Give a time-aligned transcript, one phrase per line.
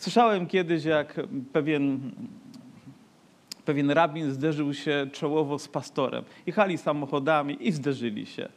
[0.00, 1.20] Słyszałem kiedyś, jak
[1.52, 2.00] pewien,
[3.64, 6.24] pewien rabin zderzył się czołowo z pastorem.
[6.46, 8.48] Jechali samochodami i zderzyli się.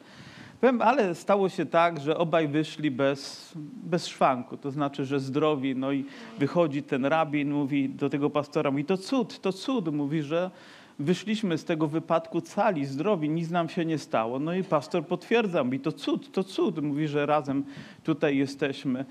[0.62, 3.52] Powiem, ale stało się tak, że obaj wyszli bez,
[3.84, 5.76] bez szwanku, to znaczy, że zdrowi.
[5.76, 6.06] No i
[6.40, 9.94] wychodzi ten rabin, mówi do tego pastora, mówi, to cud, to cud.
[9.94, 10.52] Mówi, że
[11.00, 14.40] wyszliśmy z tego wypadku cali, zdrowi, nic nam się nie stało.
[14.40, 16.84] No i pastor potwierdza, mówi, to cud, to cud.
[16.84, 17.64] Mówi, że razem
[18.04, 19.06] tutaj jesteśmy.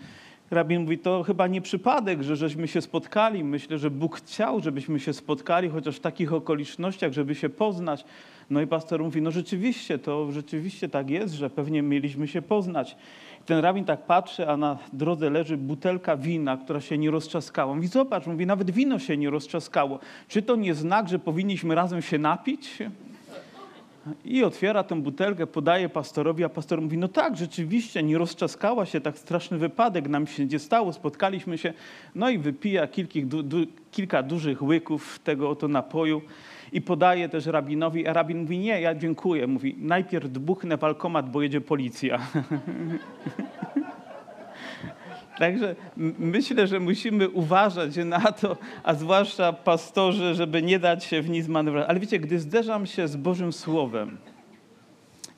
[0.52, 3.44] Rabin mówi, to chyba nie przypadek, że żeśmy się spotkali.
[3.44, 8.04] Myślę, że Bóg chciał, żebyśmy się spotkali, chociaż w takich okolicznościach, żeby się poznać.
[8.50, 12.96] No i pastor mówi, no rzeczywiście, to rzeczywiście tak jest, że pewnie mieliśmy się poznać.
[13.46, 17.74] Ten rabin tak patrzy, a na drodze leży butelka wina, która się nie roztrzaskała.
[17.74, 19.98] Mówi, zobacz, mówi, nawet wino się nie roztrzaskało.
[20.28, 22.78] Czy to nie znak, że powinniśmy razem się napić?
[24.24, 29.00] I otwiera tę butelkę, podaje pastorowi, a pastor mówi, no tak, rzeczywiście, nie rozczaskała się,
[29.00, 31.72] tak straszny wypadek nam się nie stało, spotkaliśmy się.
[32.14, 32.88] No i wypija
[33.24, 33.56] du, du,
[33.90, 36.22] kilka dużych łyków tego oto napoju
[36.72, 39.46] i podaje też rabinowi, a rabin mówi, nie, ja dziękuję.
[39.46, 42.18] Mówi, najpierw dbuchnę walkomat, bo jedzie policja.
[45.42, 45.76] Także
[46.18, 51.48] myślę, że musimy uważać na to, a zwłaszcza pastorzy, żeby nie dać się w nic
[51.48, 51.90] manewrować.
[51.90, 54.18] Ale wiecie, gdy zderzam się z Bożym Słowem,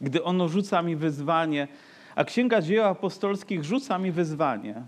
[0.01, 1.69] gdy ono rzuca mi wyzwanie,
[2.15, 4.83] a Księga Dzieł Apostolskich rzuca mi wyzwanie,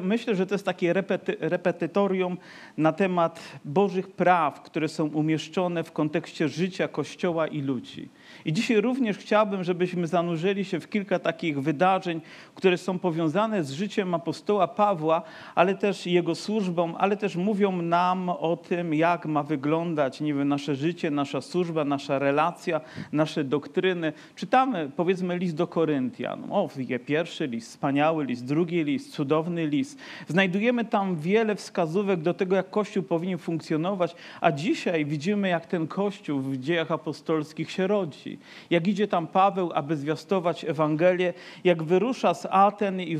[0.00, 2.38] Myślę, że to jest takie repety, repetytorium
[2.76, 8.08] na temat Bożych praw, które są umieszczone w kontekście życia Kościoła i ludzi.
[8.44, 12.20] I dzisiaj również chciałbym, żebyśmy zanurzyli się w kilka takich wydarzeń,
[12.54, 15.22] które są powiązane z życiem apostoła Pawła,
[15.54, 21.10] ale też jego służbą, ale też mówią nam o tym, jak ma wyglądać nasze życie,
[21.10, 22.80] nasza służba, nasza relacja,
[23.12, 24.12] nasze doktryny.
[24.34, 26.46] Czytamy, powiedzmy, list do Koryntian.
[26.50, 26.68] O,
[27.06, 29.98] pierwszy list, wspaniały list, drugi list, cudowny list.
[30.28, 35.86] Znajdujemy tam wiele wskazówek do tego, jak Kościół powinien funkcjonować, a dzisiaj widzimy, jak ten
[35.86, 38.23] Kościół w dziejach apostolskich się rodzi.
[38.70, 43.18] Jak idzie tam Paweł, aby zwiastować Ewangelię, jak wyrusza z Aten i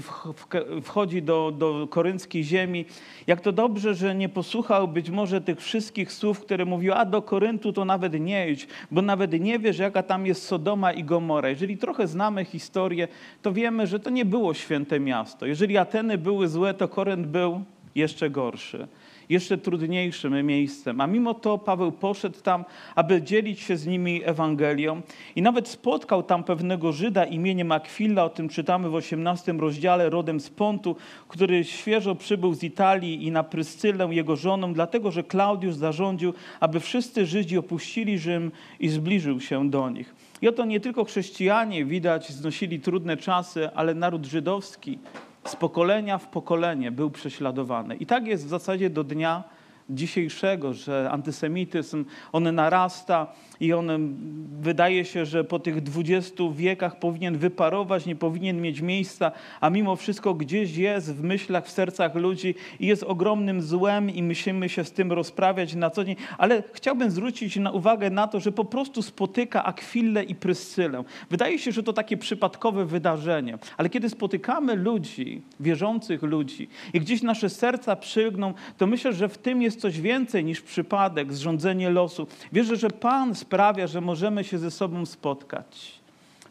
[0.82, 2.84] wchodzi do, do korynckiej ziemi,
[3.26, 7.22] jak to dobrze, że nie posłuchał być może tych wszystkich słów, które mówił, a do
[7.22, 11.48] Koryntu to nawet nie idź, bo nawet nie wiesz, jaka tam jest Sodoma i Gomora.
[11.48, 13.09] Jeżeli trochę znamy historię,
[13.43, 15.47] to wiemy, że to nie było święte miasto.
[15.47, 17.64] Jeżeli Ateny były złe, to Korynt był
[17.94, 18.88] jeszcze gorszy
[19.28, 21.00] jeszcze trudniejszym miejscem.
[21.00, 22.64] A mimo to Paweł poszedł tam,
[22.94, 25.00] aby dzielić się z nimi Ewangelią
[25.36, 30.40] i nawet spotkał tam pewnego Żyda imieniem Akwila, o tym czytamy w 18 rozdziale, rodem
[30.40, 30.96] z Pontu,
[31.28, 36.80] który świeżo przybył z Italii i na Pryscylę, jego żoną, dlatego że Klaudiusz zarządził, aby
[36.80, 40.14] wszyscy Żydzi opuścili Rzym i zbliżył się do nich.
[40.42, 44.98] I oto nie tylko chrześcijanie, widać, znosili trudne czasy, ale naród żydowski
[45.44, 47.97] z pokolenia w pokolenie był prześladowany.
[47.97, 49.44] I tak jest w zasadzie do dnia
[49.90, 54.16] dzisiejszego, że antysemityzm, on narasta i on
[54.60, 59.96] wydaje się, że po tych dwudziestu wiekach powinien wyparować, nie powinien mieć miejsca, a mimo
[59.96, 64.84] wszystko gdzieś jest w myślach, w sercach ludzi i jest ogromnym złem i musimy się
[64.84, 66.16] z tym rozprawiać na co dzień.
[66.38, 71.04] Ale chciałbym zwrócić na uwagę na to, że po prostu spotyka Akwillę i Pryscylę.
[71.30, 77.22] Wydaje się, że to takie przypadkowe wydarzenie, ale kiedy spotykamy ludzi, wierzących ludzi i gdzieś
[77.22, 81.90] nasze serca przylgną, to myślę, że w tym jest jest coś więcej niż przypadek, zrządzenie
[81.90, 82.26] losu.
[82.52, 86.00] Wierzę, że Pan sprawia, że możemy się ze sobą spotkać.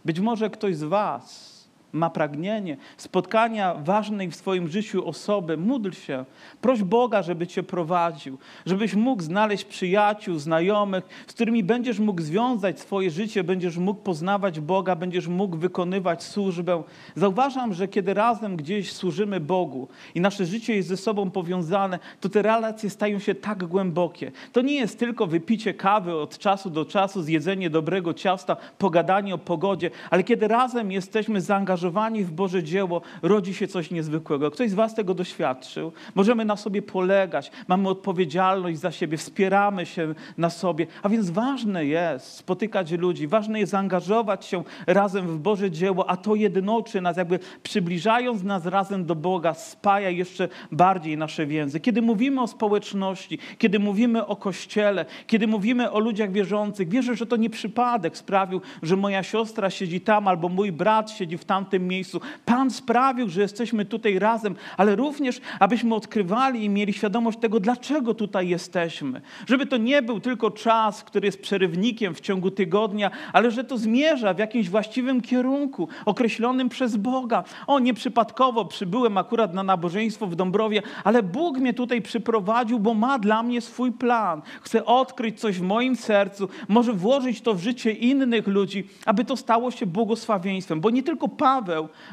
[0.06, 1.53] Być może ktoś z Was
[1.94, 6.26] ma pragnienie spotkania ważnej w swoim życiu osoby, módl się,
[6.62, 12.80] proś Boga, żeby cię prowadził, żebyś mógł znaleźć przyjaciół, znajomych, z którymi będziesz mógł związać
[12.80, 16.84] swoje życie, będziesz mógł poznawać Boga, będziesz mógł wykonywać służbę.
[17.16, 22.30] Zauważam, że kiedy razem gdzieś służymy Bogu i nasze życie jest ze sobą powiązane, to
[22.30, 24.32] te relacje stają się tak głębokie.
[24.52, 29.38] To nie jest tylko wypicie kawy od czasu do czasu, zjedzenie dobrego ciasta, pogadanie o
[29.38, 34.52] pogodzie, ale kiedy razem jesteśmy zaangażowani, zaangażowani w Boże dzieło, rodzi się coś niezwykłego.
[34.52, 35.92] Ktoś z Was tego doświadczył.
[36.16, 40.88] Możemy na sobie polegać, mamy odpowiedzialność za siebie, wspieramy się na sobie.
[41.04, 46.18] A więc ważne jest spotykać ludzi, ważne jest zaangażować się razem w Boże dzieło, a
[46.18, 51.80] to jednoczy nas, jakby przybliżając nas razem do Boga, spaja jeszcze bardziej nasze więzy.
[51.80, 57.26] Kiedy mówimy o społeczności, kiedy mówimy o Kościele, kiedy mówimy o ludziach wierzących, wierzę, że
[57.26, 61.73] to nie przypadek sprawił, że moja siostra siedzi tam albo mój brat siedzi w tamtym
[61.74, 62.22] tym miejscu.
[62.46, 68.14] Pan sprawił, że jesteśmy tutaj razem, ale również, abyśmy odkrywali i mieli świadomość tego, dlaczego
[68.14, 69.22] tutaj jesteśmy.
[69.48, 73.78] Żeby to nie był tylko czas, który jest przerywnikiem w ciągu tygodnia, ale że to
[73.78, 77.44] zmierza w jakimś właściwym kierunku, określonym przez Boga.
[77.68, 83.20] O, nieprzypadkowo przybyłem akurat na nabożeństwo w Dąbrowie, ale Bóg mnie tutaj przyprowadził, bo ma
[83.20, 84.42] dla mnie swój plan.
[84.62, 89.38] Chce odkryć coś w moim sercu, może włożyć to w życie innych ludzi, aby to
[89.38, 90.82] stało się błogosławieństwem.
[90.82, 91.63] Bo nie tylko Paweł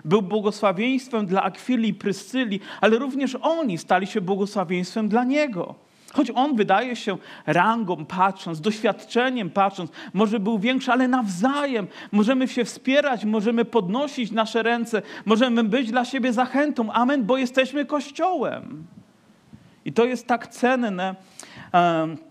[0.05, 5.75] był błogosławieństwem dla Akwili i Pryscyli, ale również oni stali się błogosławieństwem dla niego.
[6.13, 12.65] Choć on wydaje się rangą patrząc, doświadczeniem patrząc, może był większy, ale nawzajem możemy się
[12.65, 16.93] wspierać, możemy podnosić nasze ręce, możemy być dla siebie zachętą.
[16.93, 18.85] Amen, bo jesteśmy Kościołem.
[19.85, 21.15] I to jest tak cenne.
[21.73, 22.30] Um,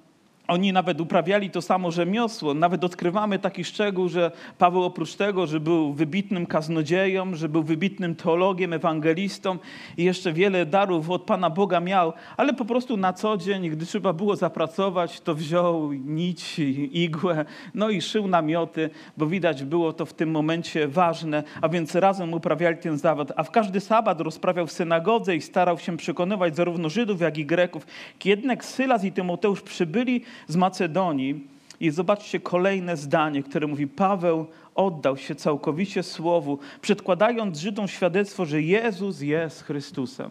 [0.50, 2.54] oni nawet uprawiali to samo rzemiosło.
[2.54, 8.16] Nawet odkrywamy taki szczegół, że Paweł oprócz tego, że był wybitnym kaznodzieją, że był wybitnym
[8.16, 9.57] teologiem, ewangelistą
[9.98, 13.86] i jeszcze wiele darów od Pana Boga miał, ale po prostu na co dzień, gdy
[13.86, 16.60] trzeba było zapracować, to wziął nić,
[16.92, 21.95] igłę, no i szył namioty, bo widać było to w tym momencie ważne, a więc
[21.95, 23.31] razem uprawiali ten zawód.
[23.36, 27.45] A w każdy sabat rozprawiał w synagodze i starał się przekonywać zarówno Żydów, jak i
[27.45, 27.88] Greków.
[28.25, 31.47] Jednak Sylas i Tymoteusz przybyli, z Macedonii.
[31.80, 34.45] I zobaczcie kolejne zdanie, które mówi: Paweł
[34.75, 40.30] oddał się całkowicie słowu, przedkładając Żydom świadectwo, że Jezus jest Chrystusem.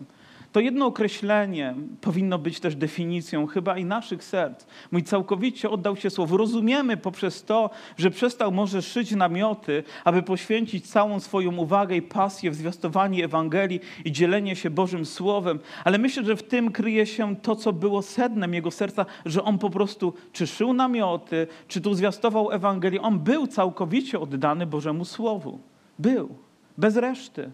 [0.52, 4.66] To jedno określenie powinno być też definicją chyba i naszych serc.
[4.90, 6.36] Mój całkowicie oddał się słowu.
[6.36, 12.50] Rozumiemy poprzez to, że przestał może szyć namioty, aby poświęcić całą swoją uwagę i pasję
[12.50, 15.58] w zwiastowanie Ewangelii i dzielenie się Bożym Słowem.
[15.84, 19.58] Ale myślę, że w tym kryje się to, co było sednem jego serca, że on
[19.58, 23.02] po prostu czy szył namioty, czy tu zwiastował Ewangelię.
[23.02, 25.58] On był całkowicie oddany Bożemu Słowu.
[25.98, 26.28] Był.
[26.78, 27.50] Bez reszty.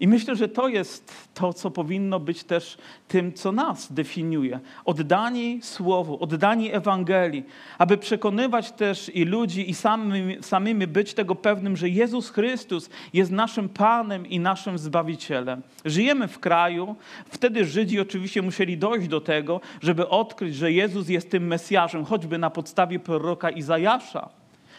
[0.00, 2.78] I myślę, że to jest to, co powinno być też
[3.08, 4.60] tym, co nas definiuje.
[4.84, 7.44] Oddani Słowu, oddani Ewangelii,
[7.78, 13.30] aby przekonywać też i ludzi, i samymi, samymi być tego pewnym, że Jezus Chrystus jest
[13.30, 15.62] naszym Panem i naszym Zbawicielem.
[15.84, 16.96] Żyjemy w kraju,
[17.28, 22.38] wtedy Żydzi oczywiście musieli dojść do tego, żeby odkryć, że Jezus jest tym Mesjaszem, choćby
[22.38, 24.28] na podstawie proroka Izajasza.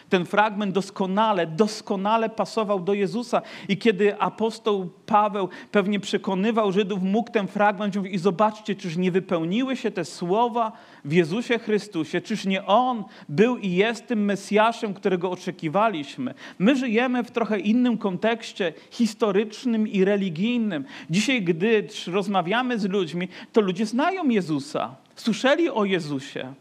[0.09, 3.41] Ten fragment doskonale, doskonale pasował do Jezusa.
[3.67, 9.11] I kiedy apostoł Paweł pewnie przekonywał Żydów, mógł ten fragment mówić i zobaczcie, czyż nie
[9.11, 10.71] wypełniły się te słowa
[11.05, 16.33] w Jezusie Chrystusie, czyż nie On był i jest tym Mesjaszem, którego oczekiwaliśmy.
[16.59, 20.85] My żyjemy w trochę innym kontekście historycznym i religijnym.
[21.09, 26.53] Dzisiaj, gdy rozmawiamy z ludźmi, to ludzie znają Jezusa, słyszeli o Jezusie.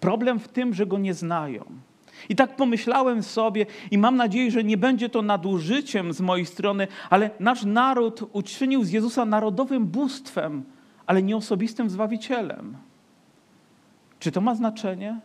[0.00, 1.64] Problem w tym, że Go nie znają.
[2.28, 6.88] I tak pomyślałem sobie i mam nadzieję, że nie będzie to nadużyciem z mojej strony,
[7.10, 10.64] ale nasz naród uczynił z Jezusa narodowym bóstwem,
[11.06, 12.76] ale nie osobistym Zbawicielem.
[14.18, 15.20] Czy to ma znaczenie?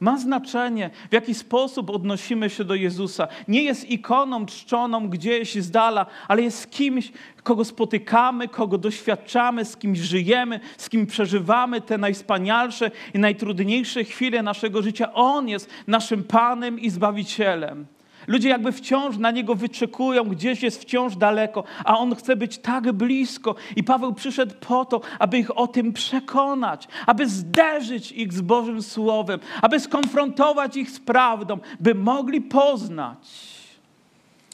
[0.00, 3.28] Ma znaczenie, w jaki sposób odnosimy się do Jezusa.
[3.48, 7.12] Nie jest ikoną czczoną gdzieś z dala, ale jest kimś,
[7.42, 14.42] kogo spotykamy, kogo doświadczamy, z kim żyjemy, z kim przeżywamy te najwspanialsze i najtrudniejsze chwile
[14.42, 15.12] naszego życia.
[15.12, 17.86] On jest naszym Panem i Zbawicielem.
[18.30, 22.92] Ludzie jakby wciąż na niego wyczekują, gdzieś jest wciąż daleko, a on chce być tak
[22.92, 23.54] blisko.
[23.76, 28.82] I Paweł przyszedł po to, aby ich o tym przekonać, aby zderzyć ich z Bożym
[28.82, 33.28] Słowem, aby skonfrontować ich z prawdą, by mogli poznać.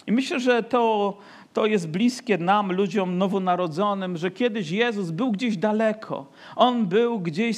[0.07, 1.15] I myślę, że to
[1.57, 6.27] to jest bliskie nam, ludziom nowonarodzonym, że kiedyś Jezus był gdzieś daleko.
[6.57, 7.57] On był gdzieś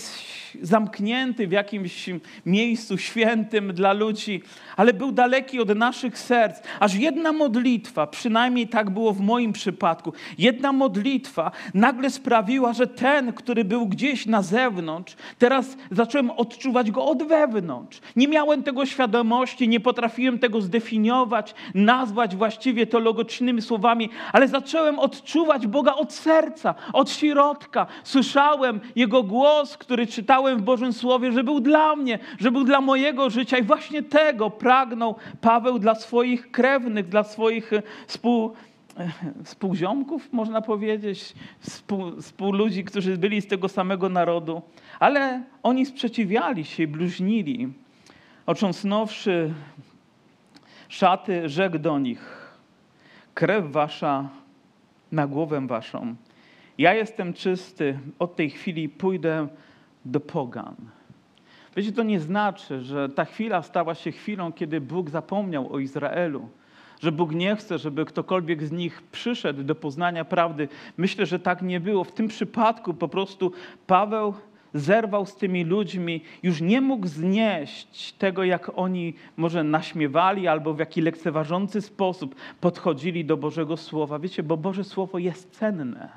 [0.62, 2.10] zamknięty w jakimś
[2.46, 4.42] miejscu świętym dla ludzi,
[4.76, 6.62] ale był daleki od naszych serc.
[6.80, 13.32] Aż jedna modlitwa, przynajmniej tak było w moim przypadku, jedna modlitwa nagle sprawiła, że ten,
[13.32, 18.00] który był gdzieś na zewnątrz, teraz zacząłem odczuwać go od wewnątrz.
[18.16, 24.98] Nie miałem tego świadomości, nie potrafiłem tego zdefiniować, nazwać właściwie teologicznymi słowami słowami, ale zacząłem
[24.98, 27.86] odczuwać Boga od serca, od środka.
[28.04, 32.80] Słyszałem Jego głos, który czytałem w Bożym Słowie, że był dla mnie, że był dla
[32.80, 38.52] mojego życia i właśnie tego pragnął Paweł dla swoich krewnych, dla swoich e, współ,
[38.98, 39.08] e,
[39.44, 44.62] współziomków, można powiedzieć, współ, współludzi, którzy byli z tego samego narodu.
[45.00, 47.68] Ale oni sprzeciwiali się i bluźnili.
[48.46, 49.54] Otrząsnąwszy
[50.88, 52.38] szaty, rzekł do nich–
[53.38, 54.28] krew wasza
[55.12, 56.14] na głowę waszą.
[56.78, 59.48] Ja jestem czysty, od tej chwili pójdę
[60.04, 60.74] do pogan.
[61.76, 66.48] Wiecie, to nie znaczy, że ta chwila stała się chwilą, kiedy Bóg zapomniał o Izraelu,
[67.00, 70.68] że Bóg nie chce, żeby ktokolwiek z nich przyszedł do poznania prawdy.
[70.96, 72.04] Myślę, że tak nie było.
[72.04, 73.52] W tym przypadku po prostu
[73.86, 74.34] Paweł
[74.74, 80.78] zerwał z tymi ludźmi, już nie mógł znieść tego, jak oni może naśmiewali albo w
[80.78, 84.18] jaki lekceważący sposób podchodzili do Bożego Słowa.
[84.18, 86.08] Wiecie, bo Boże Słowo jest cenne,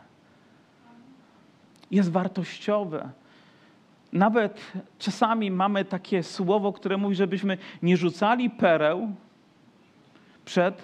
[1.91, 3.09] jest wartościowe.
[4.13, 9.09] Nawet czasami mamy takie słowo, które mówi, żebyśmy nie rzucali pereł
[10.45, 10.81] przed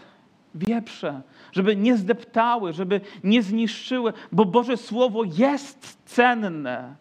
[0.55, 1.21] wieprze,
[1.51, 6.95] żeby nie zdeptały, żeby nie zniszczyły, bo Boże Słowo jest cenne.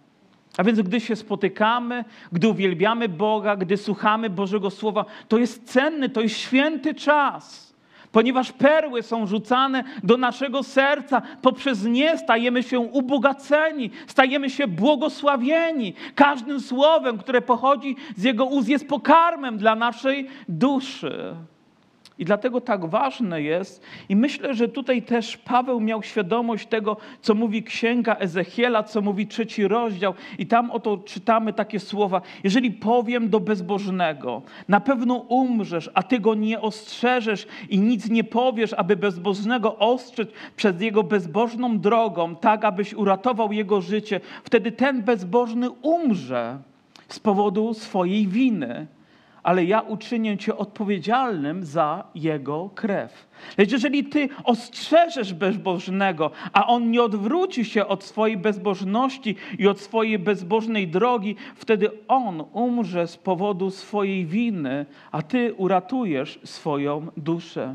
[0.56, 6.08] A więc gdy się spotykamy, gdy uwielbiamy Boga, gdy słuchamy Bożego Słowa, to jest cenny,
[6.08, 7.66] to jest święty czas.
[8.12, 15.94] Ponieważ perły są rzucane do naszego serca, poprzez nie stajemy się ubogaceni, stajemy się błogosławieni.
[16.14, 21.36] Każdym słowem, które pochodzi z Jego ust, jest pokarmem dla naszej duszy.
[22.18, 27.34] I dlatego tak ważne jest, i myślę, że tutaj też Paweł miał świadomość tego, co
[27.34, 33.28] mówi księga Ezechiela, co mówi trzeci rozdział, i tam oto czytamy takie słowa: Jeżeli powiem
[33.28, 38.96] do bezbożnego, na pewno umrzesz, a ty go nie ostrzeżesz i nic nie powiesz, aby
[38.96, 46.58] bezbożnego ostrzec przed jego bezbożną drogą, tak abyś uratował jego życie, wtedy ten bezbożny umrze
[47.08, 48.86] z powodu swojej winy
[49.46, 53.28] ale ja uczynię cię odpowiedzialnym za jego krew.
[53.58, 59.80] Lecz jeżeli ty ostrzeżesz bezbożnego, a on nie odwróci się od swojej bezbożności i od
[59.80, 67.74] swojej bezbożnej drogi, wtedy on umrze z powodu swojej winy, a ty uratujesz swoją duszę.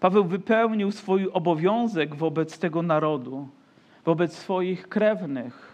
[0.00, 3.48] Paweł wypełnił swój obowiązek wobec tego narodu,
[4.04, 5.71] wobec swoich krewnych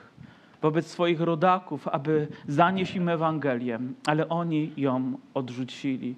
[0.62, 6.14] wobec swoich rodaków, aby zanieść im Ewangelię, ale oni ją odrzucili.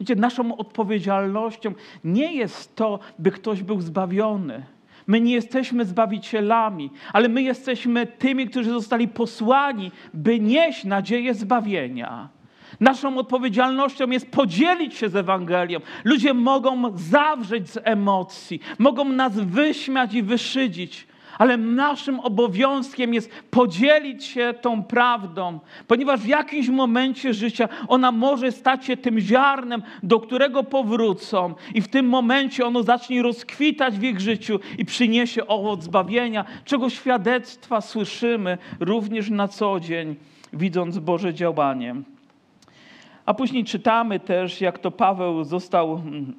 [0.00, 1.72] Wiecie, naszą odpowiedzialnością
[2.04, 4.62] nie jest to, by ktoś był zbawiony.
[5.06, 12.28] My nie jesteśmy zbawicielami, ale my jesteśmy tymi, którzy zostali posłani, by nieść nadzieję zbawienia.
[12.80, 15.80] Naszą odpowiedzialnością jest podzielić się z Ewangelią.
[16.04, 21.06] Ludzie mogą zawrzeć z emocji, mogą nas wyśmiać i wyszydzić,
[21.38, 28.52] ale naszym obowiązkiem jest podzielić się tą prawdą, ponieważ w jakimś momencie życia ona może
[28.52, 34.02] stać się tym ziarnem, do którego powrócą, i w tym momencie ono zacznie rozkwitać w
[34.02, 40.16] ich życiu i przyniesie owoc zbawienia, czego świadectwa słyszymy również na co dzień,
[40.52, 41.94] widząc Boże działanie.
[43.26, 46.34] A później czytamy też, jak to Paweł został mm,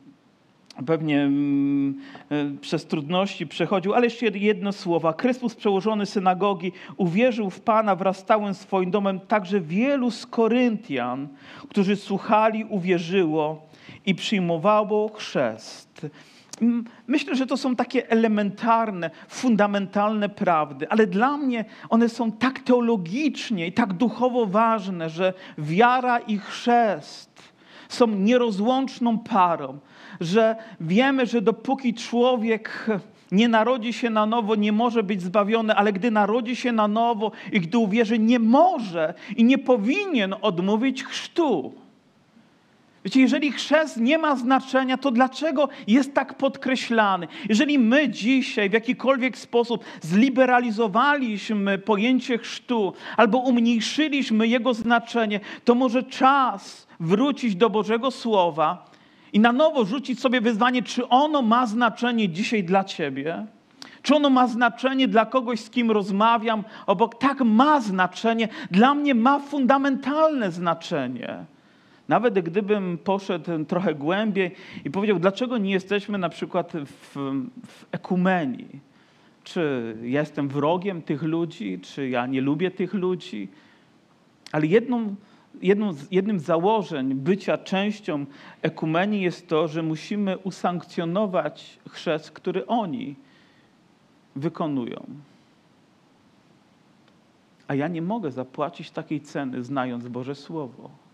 [0.85, 5.13] pewnie mm, e, przez trudności przechodził, ale jeszcze jedno słowo.
[5.21, 9.19] Chrystus przełożony synagogi uwierzył w Pana wraz z całym swoim domem.
[9.19, 11.27] Także wielu z Koryntian,
[11.69, 13.61] którzy słuchali, uwierzyło
[14.05, 16.07] i przyjmowało chrzest.
[17.07, 23.67] Myślę, że to są takie elementarne, fundamentalne prawdy, ale dla mnie one są tak teologicznie
[23.67, 27.53] i tak duchowo ważne, że wiara i chrzest
[27.89, 29.79] są nierozłączną parą
[30.21, 32.87] że wiemy, że dopóki człowiek
[33.31, 37.31] nie narodzi się na nowo, nie może być zbawiony, ale gdy narodzi się na nowo
[37.51, 41.73] i gdy uwierzy, nie może i nie powinien odmówić chrztu.
[43.05, 47.27] Wiecie, jeżeli chrzest nie ma znaczenia, to dlaczego jest tak podkreślany?
[47.49, 56.03] Jeżeli my dzisiaj w jakikolwiek sposób zliberalizowaliśmy pojęcie chrztu albo umniejszyliśmy jego znaczenie, to może
[56.03, 58.94] czas wrócić do Bożego Słowa
[59.35, 63.45] i na nowo rzucić sobie wyzwanie, czy ono ma znaczenie dzisiaj dla ciebie?
[64.01, 66.63] Czy ono ma znaczenie dla kogoś, z kim rozmawiam?
[66.85, 71.45] Obok tak ma znaczenie, dla mnie ma fundamentalne znaczenie.
[72.07, 74.51] Nawet gdybym poszedł trochę głębiej
[74.85, 77.13] i powiedział, dlaczego nie jesteśmy na przykład w,
[77.67, 78.79] w ekumenii?
[79.43, 83.47] Czy ja jestem wrogiem tych ludzi, czy ja nie lubię tych ludzi?
[84.51, 85.15] Ale jedną
[85.93, 88.25] z, jednym z założeń bycia częścią
[88.61, 93.15] ekumenii jest to, że musimy usankcjonować chrzest, który oni
[94.35, 95.05] wykonują.
[97.67, 101.04] A ja nie mogę zapłacić takiej ceny, znając Boże Słowo.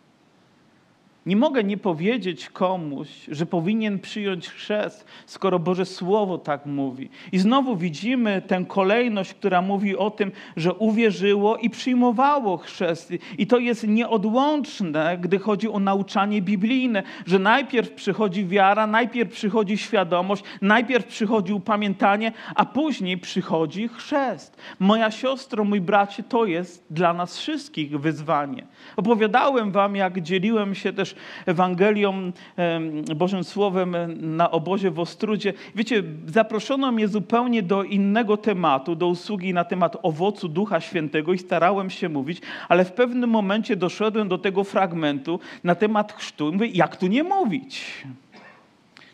[1.26, 7.10] Nie mogę nie powiedzieć komuś, że powinien przyjąć chrzest, skoro Boże Słowo tak mówi.
[7.32, 13.14] I znowu widzimy tę kolejność, która mówi o tym, że uwierzyło i przyjmowało chrzest.
[13.38, 19.78] I to jest nieodłączne, gdy chodzi o nauczanie biblijne, że najpierw przychodzi wiara, najpierw przychodzi
[19.78, 24.58] świadomość, najpierw przychodzi upamiętanie, a później przychodzi chrzest.
[24.80, 28.68] Moja siostro, mój bracie, to jest dla nas wszystkich wyzwanie.
[28.96, 31.16] Opowiadałem wam, jak dzieliłem się też też
[31.46, 32.32] Ewangelią,
[33.16, 33.96] Bożym Słowem
[34.36, 35.54] na obozie w Ostrudzie.
[35.76, 41.38] Wiecie, zaproszono mnie zupełnie do innego tematu, do usługi na temat owocu Ducha Świętego i
[41.38, 46.52] starałem się mówić, ale w pewnym momencie doszedłem do tego fragmentu na temat chrztu.
[46.54, 48.04] Mówię, jak tu nie mówić?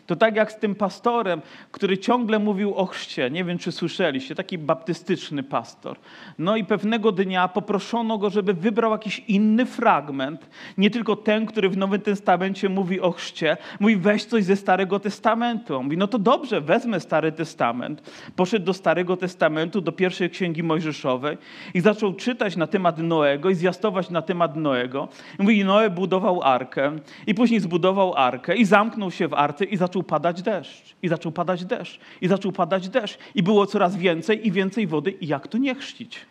[0.08, 3.30] To tak jak z tym pastorem, który ciągle mówił o chrzcie.
[3.30, 5.96] Nie wiem, czy słyszeliście, taki baptystyczny pastor.
[6.38, 11.68] No i pewnego dnia poproszono go, żeby wybrał jakiś inny fragment, nie tylko ten, który
[11.68, 13.56] w Nowym Testamencie mówi o chrzcie.
[13.80, 15.76] Mówi, weź coś ze Starego Testamentu.
[15.76, 18.10] On mówi, no to dobrze, wezmę Stary Testament.
[18.36, 21.38] Poszedł do Starego Testamentu, do pierwszej księgi Mojżeszowej
[21.74, 25.08] i zaczął czytać na temat Noego i zwiastować na temat Noego.
[25.38, 26.92] I mówi, Noe budował arkę
[27.26, 31.08] i później zbudował arkę i zamknął się w arce i zaczął zaczął padać deszcz, i
[31.08, 35.26] zaczął padać deszcz, i zaczął padać deszcz, i było coraz więcej i więcej wody, i
[35.26, 36.26] jak tu nie chrzcić?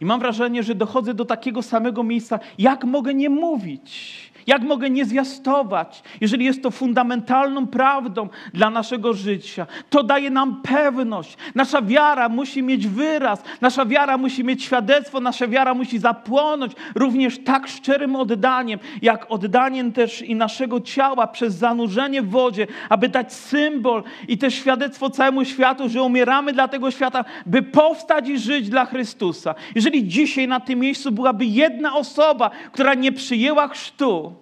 [0.00, 4.90] I mam wrażenie, że dochodzę do takiego samego miejsca, jak mogę nie mówić jak mogę
[4.90, 9.66] nie zwiastować, jeżeli jest to fundamentalną prawdą dla naszego życia?
[9.90, 11.36] To daje nam pewność.
[11.54, 17.38] Nasza wiara musi mieć wyraz, nasza wiara musi mieć świadectwo, nasza wiara musi zapłonąć również
[17.38, 23.32] tak szczerym oddaniem, jak oddaniem też i naszego ciała przez zanurzenie w wodzie, aby dać
[23.32, 28.68] symbol i też świadectwo całemu światu, że umieramy dla tego świata, by powstać i żyć
[28.68, 29.54] dla Chrystusa.
[29.74, 34.37] Jeżeli dzisiaj na tym miejscu byłaby jedna osoba, która nie przyjęła chrztu,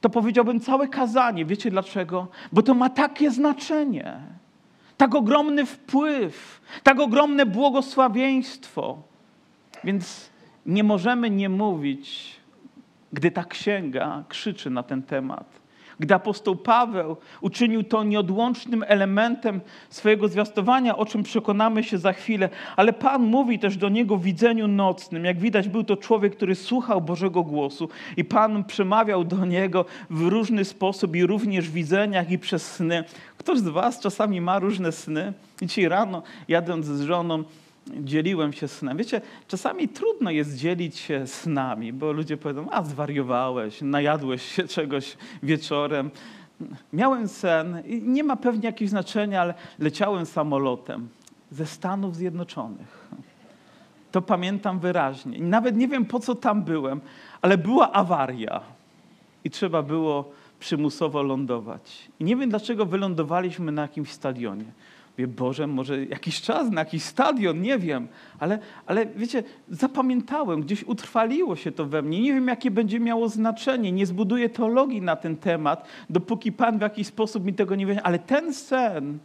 [0.00, 1.44] to powiedziałbym całe kazanie.
[1.44, 2.28] Wiecie dlaczego?
[2.52, 4.20] Bo to ma takie znaczenie,
[4.96, 9.02] tak ogromny wpływ, tak ogromne błogosławieństwo.
[9.84, 10.30] Więc
[10.66, 12.36] nie możemy nie mówić,
[13.12, 15.67] gdy ta księga krzyczy na ten temat
[16.00, 22.48] gdy apostoł Paweł uczynił to nieodłącznym elementem swojego zwiastowania, o czym przekonamy się za chwilę,
[22.76, 25.24] ale Pan mówi też do niego w widzeniu nocnym.
[25.24, 30.22] Jak widać, był to człowiek, który słuchał Bożego głosu i Pan przemawiał do niego w
[30.22, 33.04] różny sposób i również w widzeniach i przez sny.
[33.36, 35.32] Ktoś z Was czasami ma różne sny.
[35.62, 37.44] Dzisiaj rano, jadąc z żoną,
[37.96, 38.96] dzieliłem się snem.
[38.96, 45.16] Wiecie, czasami trudno jest dzielić się snami, bo ludzie powiedzą, a zwariowałeś, najadłeś się czegoś
[45.42, 46.10] wieczorem.
[46.92, 51.08] Miałem sen nie ma pewnie jakiegoś znaczenia, ale leciałem samolotem
[51.50, 53.08] ze Stanów Zjednoczonych.
[54.12, 55.38] To pamiętam wyraźnie.
[55.38, 57.00] nawet nie wiem, po co tam byłem,
[57.42, 58.60] ale była awaria
[59.44, 62.08] i trzeba było przymusowo lądować.
[62.20, 64.64] I nie wiem, dlaczego wylądowaliśmy na jakimś stadionie.
[65.18, 68.08] Mówię, Boże, może jakiś czas na jakiś stadion, nie wiem.
[68.38, 72.20] Ale, ale wiecie, zapamiętałem, gdzieś utrwaliło się to we mnie.
[72.20, 73.92] Nie wiem, jakie będzie miało znaczenie.
[73.92, 78.02] Nie zbuduję teologii na ten temat, dopóki Pan w jakiś sposób mi tego nie wie.
[78.02, 79.18] Ale ten sen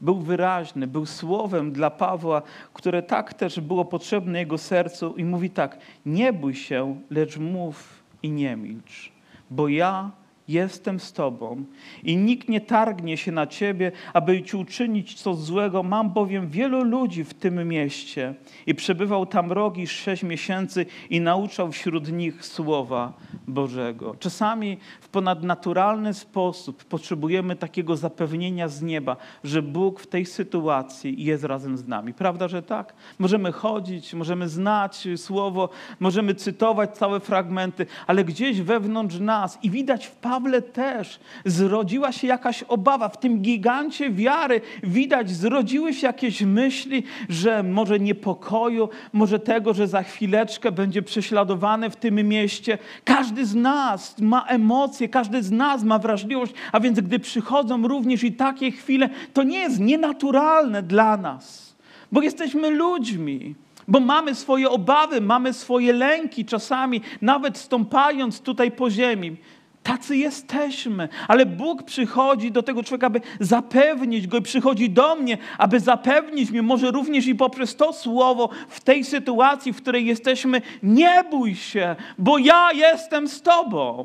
[0.00, 2.42] był wyraźny, był słowem dla Pawła,
[2.74, 8.02] które tak też było potrzebne jego sercu i mówi tak, nie bój się, lecz mów
[8.22, 9.12] i nie milcz,
[9.50, 10.10] bo ja
[10.50, 11.64] jestem z Tobą
[12.02, 15.82] i nikt nie targnie się na Ciebie, aby Ci uczynić coś złego.
[15.82, 18.34] Mam bowiem wielu ludzi w tym mieście
[18.66, 23.12] i przebywał tam rogi sześć miesięcy i nauczał wśród nich Słowa
[23.48, 24.14] Bożego.
[24.18, 31.44] Czasami w ponadnaturalny sposób potrzebujemy takiego zapewnienia z nieba, że Bóg w tej sytuacji jest
[31.44, 32.14] razem z nami.
[32.14, 32.94] Prawda, że tak?
[33.18, 35.68] Możemy chodzić, możemy znać Słowo,
[36.00, 42.12] możemy cytować całe fragmenty, ale gdzieś wewnątrz nas i widać w Pawle, Pawle też zrodziła
[42.12, 43.08] się jakaś obawa.
[43.08, 49.88] W tym gigancie wiary widać, zrodziły się jakieś myśli, że może niepokoju, może tego, że
[49.88, 52.78] za chwileczkę będzie prześladowany w tym mieście.
[53.04, 58.24] Każdy z nas ma emocje, każdy z nas ma wrażliwość, a więc gdy przychodzą również
[58.24, 61.76] i takie chwile, to nie jest nienaturalne dla nas,
[62.12, 63.54] bo jesteśmy ludźmi
[63.88, 69.36] bo mamy swoje obawy, mamy swoje lęki czasami, nawet stąpając tutaj po ziemi.
[69.82, 75.38] Tacy jesteśmy, ale Bóg przychodzi do tego człowieka, aby zapewnić go i przychodzi do mnie,
[75.58, 80.62] aby zapewnić mnie, może również i poprzez to słowo w tej sytuacji, w której jesteśmy.
[80.82, 84.04] Nie bój się, bo ja jestem z Tobą.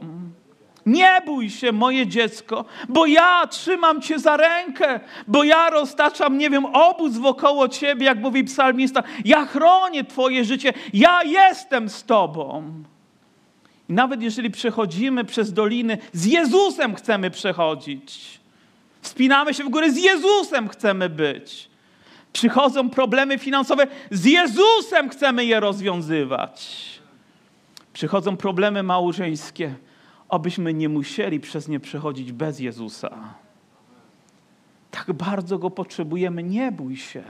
[0.85, 6.49] Nie bój się, moje dziecko, bo ja trzymam Cię za rękę, bo ja roztaczam, nie
[6.49, 9.03] wiem, obóz wokoło Ciebie, jak mówi psalmista.
[9.25, 12.63] Ja chronię Twoje życie, ja jestem z Tobą.
[13.89, 18.39] Nawet jeżeli przechodzimy przez doliny, z Jezusem chcemy przechodzić.
[19.01, 21.69] Wspinamy się w górę, z Jezusem chcemy być.
[22.33, 26.85] Przychodzą problemy finansowe, z Jezusem chcemy je rozwiązywać.
[27.93, 29.75] Przychodzą problemy małżeńskie,
[30.29, 33.33] abyśmy nie musieli przez nie przechodzić bez Jezusa.
[34.91, 36.43] Tak bardzo go potrzebujemy.
[36.43, 37.23] Nie bój się.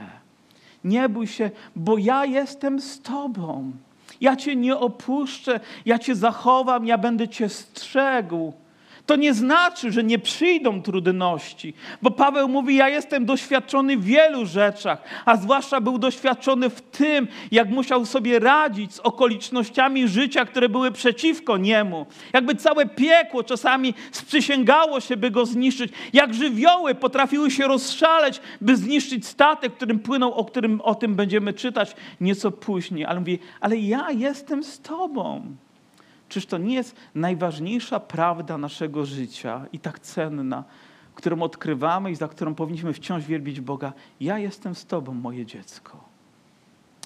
[0.84, 3.72] Nie bój się, bo ja jestem z Tobą.
[4.20, 8.52] Ja cię nie opuszczę, ja cię zachowam, ja będę cię strzegł.
[9.06, 14.46] To nie znaczy, że nie przyjdą trudności, bo Paweł mówi: Ja jestem doświadczony w wielu
[14.46, 20.68] rzeczach, a zwłaszcza był doświadczony w tym, jak musiał sobie radzić z okolicznościami życia, które
[20.68, 22.06] były przeciwko niemu.
[22.32, 28.76] Jakby całe piekło czasami sprzysięgało się, by go zniszczyć, jak żywioły potrafiły się rozszaleć, by
[28.76, 33.04] zniszczyć statek, którym płynął, o którym o tym będziemy czytać nieco później.
[33.04, 35.56] Ale mówi: Ale ja jestem z Tobą.
[36.28, 40.64] Czyż to nie jest najważniejsza prawda naszego życia i tak cenna,
[41.14, 43.92] którą odkrywamy i za którą powinniśmy wciąż wielbić Boga?
[44.20, 46.04] Ja jestem z Tobą, moje dziecko.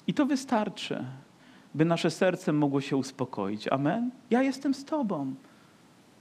[0.07, 1.05] I to wystarczy,
[1.75, 3.67] by nasze serce mogło się uspokoić.
[3.67, 4.11] Amen?
[4.29, 5.33] Ja jestem z Tobą.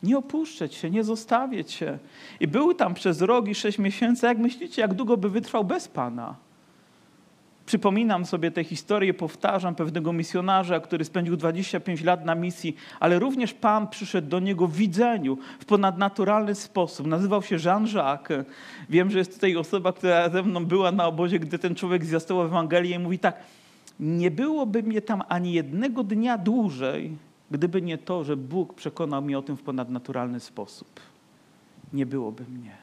[0.03, 1.99] Nie opuszczę Cię, nie zostawię Cię.
[2.41, 4.27] I był tam przez rok i sześć miesięcy.
[4.27, 6.37] Jak myślicie, jak długo by wytrwał bez Pana?
[7.71, 13.55] Przypominam sobie tę historię, powtarzam pewnego misjonarza, który spędził 25 lat na misji, ale również
[13.55, 17.07] Pan przyszedł do niego w widzeniu, w ponadnaturalny sposób.
[17.07, 18.45] Nazywał się Jean-Jacques.
[18.89, 22.45] Wiem, że jest tutaj osoba, która ze mną była na obozie, gdy ten człowiek zwiastował
[22.45, 23.37] Ewangelię i mówi tak,
[24.01, 27.17] nie byłoby mnie tam ani jednego dnia dłużej,
[27.51, 31.01] gdyby nie to, że Bóg przekonał mnie o tym w ponadnaturalny sposób.
[31.93, 32.77] Nie byłoby mnie.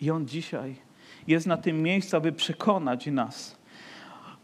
[0.00, 0.87] I On dzisiaj
[1.28, 3.58] jest na tym miejscu, aby przekonać nas.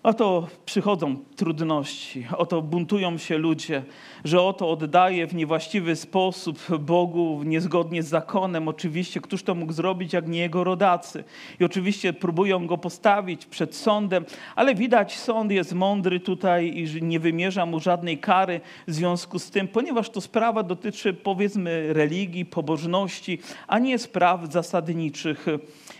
[0.04, 3.82] Oto przychodzą trudności, oto buntują się ludzie,
[4.24, 8.68] że oto oddaje w niewłaściwy sposób Bogu, niezgodnie z zakonem.
[8.68, 11.24] Oczywiście, któż to mógł zrobić, jak nie jego rodacy?
[11.60, 14.24] I oczywiście próbują go postawić przed sądem,
[14.56, 19.50] ale widać, sąd jest mądry tutaj i nie wymierza mu żadnej kary w związku z
[19.50, 25.46] tym, ponieważ to sprawa dotyczy, powiedzmy, religii, pobożności, a nie spraw zasadniczych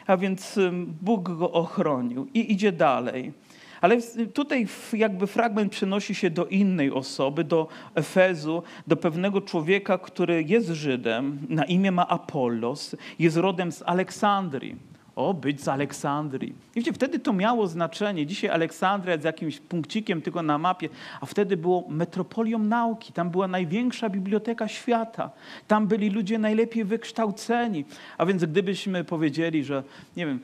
[0.06, 0.58] a więc
[1.02, 3.32] Bóg go ochronił i idzie dalej.
[3.80, 3.98] Ale
[4.34, 10.68] tutaj jakby fragment przenosi się do innej osoby, do Efezu, do pewnego człowieka, który jest
[10.68, 14.93] Żydem, na imię ma Apollos, jest rodem z Aleksandrii.
[15.16, 16.50] O, być z Aleksandrii.
[16.50, 18.26] I wiecie, wtedy to miało znaczenie.
[18.26, 20.88] Dzisiaj Aleksandria jest jakimś punkcikiem tylko na mapie,
[21.20, 23.12] a wtedy było metropolią nauki.
[23.12, 25.30] Tam była największa biblioteka świata.
[25.68, 27.84] Tam byli ludzie najlepiej wykształceni.
[28.18, 29.82] A więc gdybyśmy powiedzieli, że
[30.16, 30.40] nie wiem,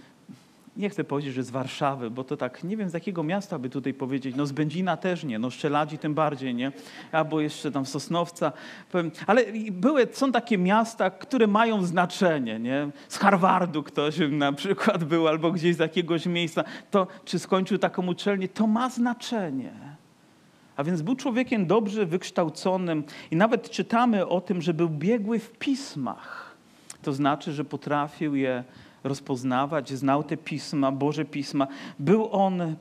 [0.80, 3.70] nie chcę powiedzieć, że z Warszawy, bo to tak, nie wiem z jakiego miasta by
[3.70, 6.72] tutaj powiedzieć, no z Będzina też nie, no Szczeladzi tym bardziej, nie?
[7.12, 8.52] Albo jeszcze tam Sosnowca.
[9.26, 12.90] Ale były, są takie miasta, które mają znaczenie, nie?
[13.08, 18.06] Z Harvardu ktoś na przykład był, albo gdzieś z jakiegoś miejsca, to czy skończył taką
[18.06, 19.72] uczelnię, to ma znaczenie.
[20.76, 25.50] A więc był człowiekiem dobrze wykształconym i nawet czytamy o tym, że był biegły w
[25.50, 26.56] pismach.
[27.02, 28.64] To znaczy, że potrafił je
[29.04, 31.66] rozpoznawać, znał te pisma, Boże pisma.
[31.98, 32.76] Był on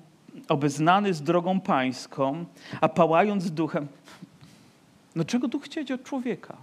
[0.47, 2.45] obeznany z drogą pańską,
[2.81, 3.87] a pałając duchem.
[5.15, 6.57] No czego tu chcieć od człowieka?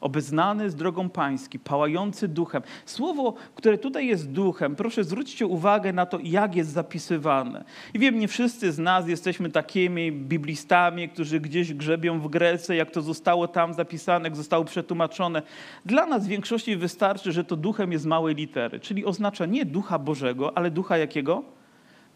[0.00, 2.62] Obeznany z drogą pański, pałający duchem.
[2.86, 7.64] Słowo, które tutaj jest duchem, proszę zwróćcie uwagę na to, jak jest zapisywane.
[7.94, 12.90] I wiem, nie wszyscy z nas jesteśmy takimi biblistami, którzy gdzieś grzebią w Grece, jak
[12.90, 15.42] to zostało tam zapisane, jak zostało przetłumaczone.
[15.86, 19.98] Dla nas w większości wystarczy, że to duchem jest małej litery, czyli oznacza nie ducha
[19.98, 21.42] Bożego, ale ducha jakiego?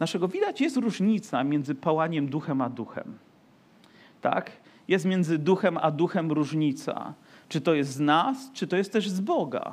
[0.00, 0.28] Naszego.
[0.28, 3.18] Widać, jest różnica między pałaniem duchem a duchem.
[4.20, 4.52] Tak?
[4.88, 7.14] Jest między duchem a duchem różnica.
[7.54, 9.72] Czy to jest z nas, czy to jest też z Boga?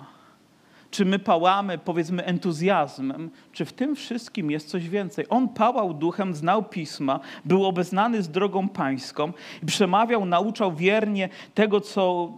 [0.91, 5.25] Czy my pałamy, powiedzmy, entuzjazmem, czy w tym wszystkim jest coś więcej?
[5.29, 9.33] On pałał duchem, znał pisma, był obeznany z drogą pańską
[9.65, 12.33] przemawiał, nauczał wiernie tego, co,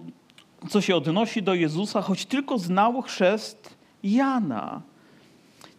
[0.70, 4.82] co się odnosi do Jezusa, choć tylko znał chrzest Jana.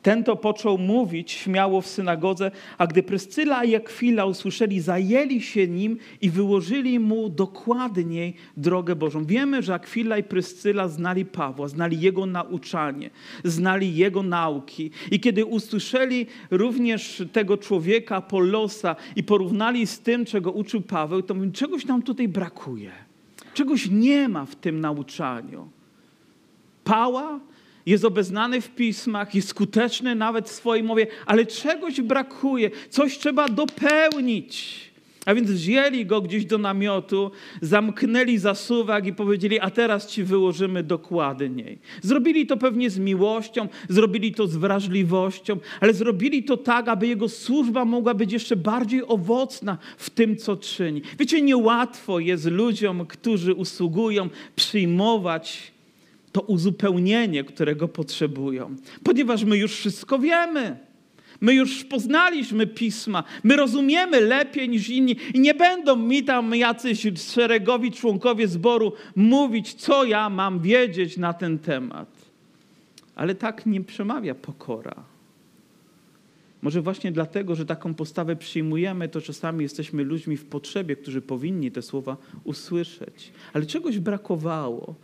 [0.05, 5.69] Ten to począł mówić śmiało w synagodze, a gdy Pryscyla i Akwila usłyszeli, zajęli się
[5.69, 9.25] nim i wyłożyli mu dokładniej drogę Bożą.
[9.25, 13.11] Wiemy, że Akwila i Pryscyla znali Pawła, znali jego nauczanie,
[13.45, 14.91] znali jego nauki.
[15.11, 21.35] I kiedy usłyszeli również tego człowieka, Polosa i porównali z tym, czego uczył Paweł, to
[21.35, 22.93] mówią, czegoś nam tutaj brakuje.
[23.55, 25.69] Czegoś nie ma w tym nauczaniu.
[26.85, 27.41] Pała
[27.87, 33.49] jest obeznany w pismach, jest skuteczny nawet w swojej mowie, ale czegoś brakuje, coś trzeba
[33.49, 34.85] dopełnić.
[35.27, 40.83] A więc wzięli go gdzieś do namiotu, zamknęli zasuwak i powiedzieli, a teraz ci wyłożymy
[40.83, 41.79] dokładniej.
[42.03, 47.29] Zrobili to pewnie z miłością, zrobili to z wrażliwością, ale zrobili to tak, aby jego
[47.29, 51.03] służba mogła być jeszcze bardziej owocna w tym, co czyni.
[51.19, 55.74] Wiecie, niełatwo jest ludziom, którzy usługują, przyjmować
[56.35, 60.77] to uzupełnienie, którego potrzebują, ponieważ my już wszystko wiemy.
[61.41, 67.07] My już poznaliśmy pisma, my rozumiemy lepiej niż inni i nie będą mi tam jacyś
[67.17, 72.09] szeregowi członkowie zboru mówić, co ja mam wiedzieć na ten temat.
[73.15, 74.95] Ale tak nie przemawia pokora.
[76.63, 81.71] Może właśnie dlatego, że taką postawę przyjmujemy, to czasami jesteśmy ludźmi w potrzebie, którzy powinni
[81.71, 83.33] te słowa usłyszeć.
[83.53, 84.95] Ale czegoś brakowało.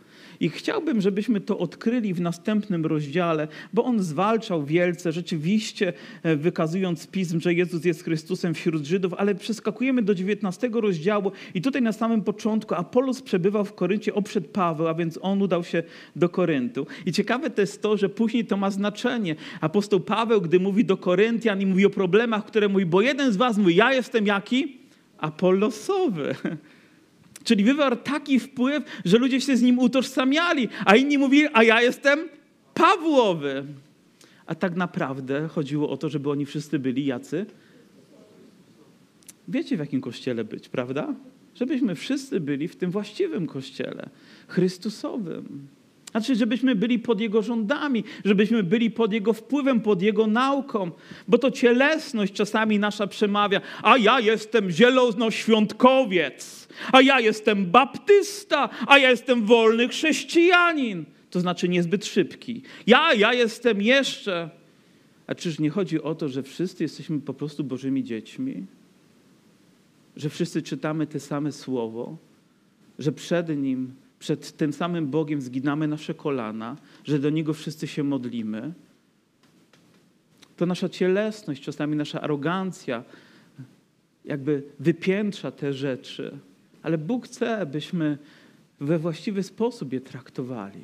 [0.41, 7.07] I chciałbym, żebyśmy to odkryli w następnym rozdziale, bo on zwalczał wielce, rzeczywiście e, wykazując
[7.07, 11.91] pism, że Jezus jest Chrystusem wśród Żydów, ale przeskakujemy do 19 rozdziału i tutaj na
[11.91, 15.83] samym początku Apolos przebywał w Koryncie oprzed Paweł, a więc on udał się
[16.15, 16.87] do Koryntu.
[17.05, 19.35] I ciekawe to jest to, że później to ma znaczenie.
[19.61, 23.37] Apostoł Paweł, gdy mówi do Koryntian i mówi o problemach, które mówi, bo jeden z
[23.37, 24.77] was mówi, ja jestem jaki?
[25.17, 26.35] Apollosowy.
[27.43, 31.81] Czyli wywarł taki wpływ, że ludzie się z nim utożsamiali, a inni mówili, a ja
[31.81, 32.19] jestem
[32.73, 33.63] Pawłowy.
[34.45, 37.45] A tak naprawdę chodziło o to, żeby oni wszyscy byli jacy?
[39.47, 41.15] Wiecie, w jakim kościele być, prawda?
[41.55, 44.09] Żebyśmy wszyscy byli w tym właściwym kościele,
[44.47, 45.67] Chrystusowym.
[46.11, 50.91] Znaczy, żebyśmy byli pod Jego rządami, żebyśmy byli pod Jego wpływem, pod Jego nauką,
[51.27, 58.97] bo to cielesność czasami nasza przemawia, a ja jestem zielonoświątkowiec, a ja jestem baptysta, a
[58.97, 61.05] ja jestem wolny chrześcijanin.
[61.29, 62.61] To znaczy niezbyt szybki.
[62.87, 64.49] Ja, ja jestem jeszcze.
[65.27, 68.65] A czyż nie chodzi o to, że wszyscy jesteśmy po prostu Bożymi dziećmi?
[70.15, 72.17] Że wszyscy czytamy te same słowo?
[72.99, 78.03] Że przed Nim przed tym samym Bogiem zginamy nasze kolana, że do Niego wszyscy się
[78.03, 78.73] modlimy,
[80.57, 83.03] to nasza cielesność, czasami nasza arogancja
[84.25, 86.37] jakby wypiętrza te rzeczy.
[86.83, 88.17] Ale Bóg chce, byśmy
[88.79, 90.83] we właściwy sposób je traktowali.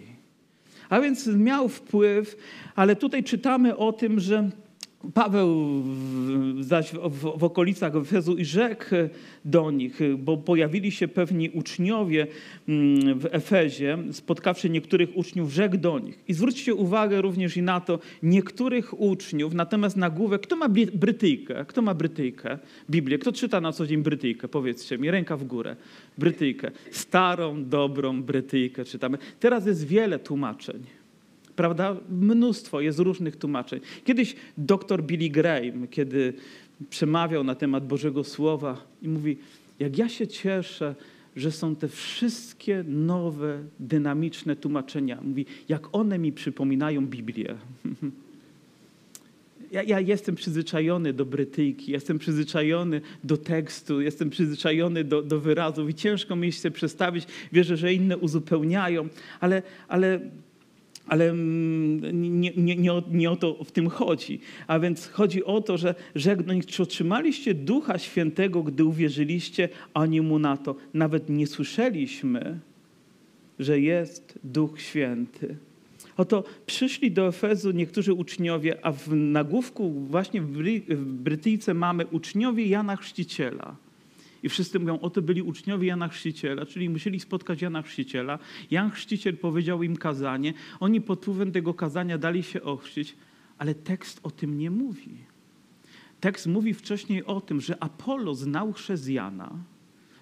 [0.90, 2.38] A więc miał wpływ,
[2.76, 4.50] ale tutaj czytamy o tym, że
[5.14, 5.84] Paweł
[6.60, 8.86] zaś w, w, okolicach Efezu i rzekł
[9.46, 12.28] do nich, bo pojawili się pewni uczniowie
[12.68, 16.20] mm, w Efezie, spotkawszy niektórych uczniów, rzekł do nich.
[16.28, 21.66] I zwróćcie uwagę również i na to, niektórych uczniów, natomiast nagłówek, kto ma Brytyjkę?
[21.66, 22.60] Kto ma Brytyjkę?
[22.90, 23.18] Biblię.
[23.18, 24.48] Kto czyta na co dzień Brytyjkę?
[24.48, 25.76] Powiedzcie mi, ręka w górę.
[26.18, 26.72] Brytyjkę.
[26.92, 29.18] Starą, dobrą Brytyjkę czytamy.
[29.40, 30.84] Teraz jest wiele tłumaczeń
[31.58, 31.96] prawda?
[32.10, 33.80] Mnóstwo jest różnych tłumaczeń.
[34.04, 36.34] Kiedyś doktor Billy Graham, kiedy
[36.90, 39.38] przemawiał na temat Bożego Słowa i mówi,
[39.80, 40.96] jak ja się cieszę,
[41.36, 45.20] że są te wszystkie nowe, dynamiczne tłumaczenia.
[45.22, 47.56] Mówi, jak one mi przypominają Biblię.
[49.72, 55.90] Ja, ja, jestem przyzwyczajony do Brytyjki, jestem przyzwyczajony do tekstu, jestem przyzwyczajony do, do wyrazów
[55.90, 57.26] i ciężko mi się przestawić.
[57.52, 59.08] Wierzę, że inne uzupełniają,
[59.40, 60.20] ale, ale
[61.08, 64.40] ale mm, nie, nie, nie, o, nie, o, to w tym chodzi.
[64.68, 65.96] A więc chodzi o to, że
[66.54, 70.76] nich, czy otrzymaliście Ducha Świętego, gdy uwierzyliście, a nie mu na to.
[70.94, 72.60] Nawet nie słyszeliśmy,
[73.60, 75.58] że jest Duch Święty.
[76.18, 82.96] Oto przyszli do Efezu niektórzy uczniowie, a w nagłówku właśnie w Brytyjce mamy uczniowie Jana
[82.96, 83.76] Chrzciciela.
[84.44, 88.40] I wszyscy mówią, oto byli uczniowie Jana Chrzciciela, czyli musieli spotkać Jana Chrzciciela.
[88.72, 90.54] Jan Chrzciciel powiedział im kazanie.
[90.80, 93.16] Oni pod wpływem tego kazania dali się ochrzcić,
[93.58, 95.18] ale tekst o tym nie mówi.
[96.20, 99.52] Tekst mówi wcześniej o tym, że Apollo znał chrzest Jana,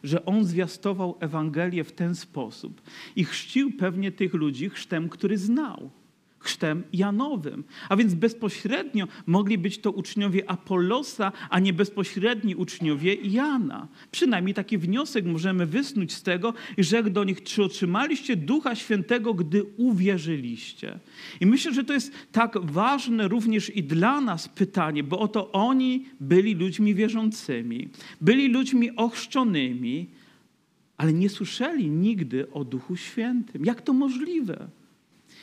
[0.04, 2.82] że on zwiastował Ewangelię w ten sposób
[3.16, 5.90] i chrzcił pewnie tych ludzi chrztem, który znał
[6.46, 7.64] chrztem Janowym.
[7.90, 13.88] A więc bezpośrednio mogli być to uczniowie Apollosa, a nie bezpośredni uczniowie Jana.
[14.12, 19.64] Przynajmniej taki wniosek możemy wysnuć z tego rzekł do nich, czy otrzymaliście Ducha Świętego, gdy
[19.78, 21.00] uwierzyliście?
[21.42, 26.06] I myślę, że to jest tak ważne również i dla nas pytanie, bo oto oni
[26.20, 27.90] byli ludźmi wierzącymi,
[28.22, 30.08] byli ludźmi ochrzczonymi,
[30.98, 33.66] ale nie słyszeli nigdy o Duchu Świętym.
[33.66, 34.68] Jak to możliwe?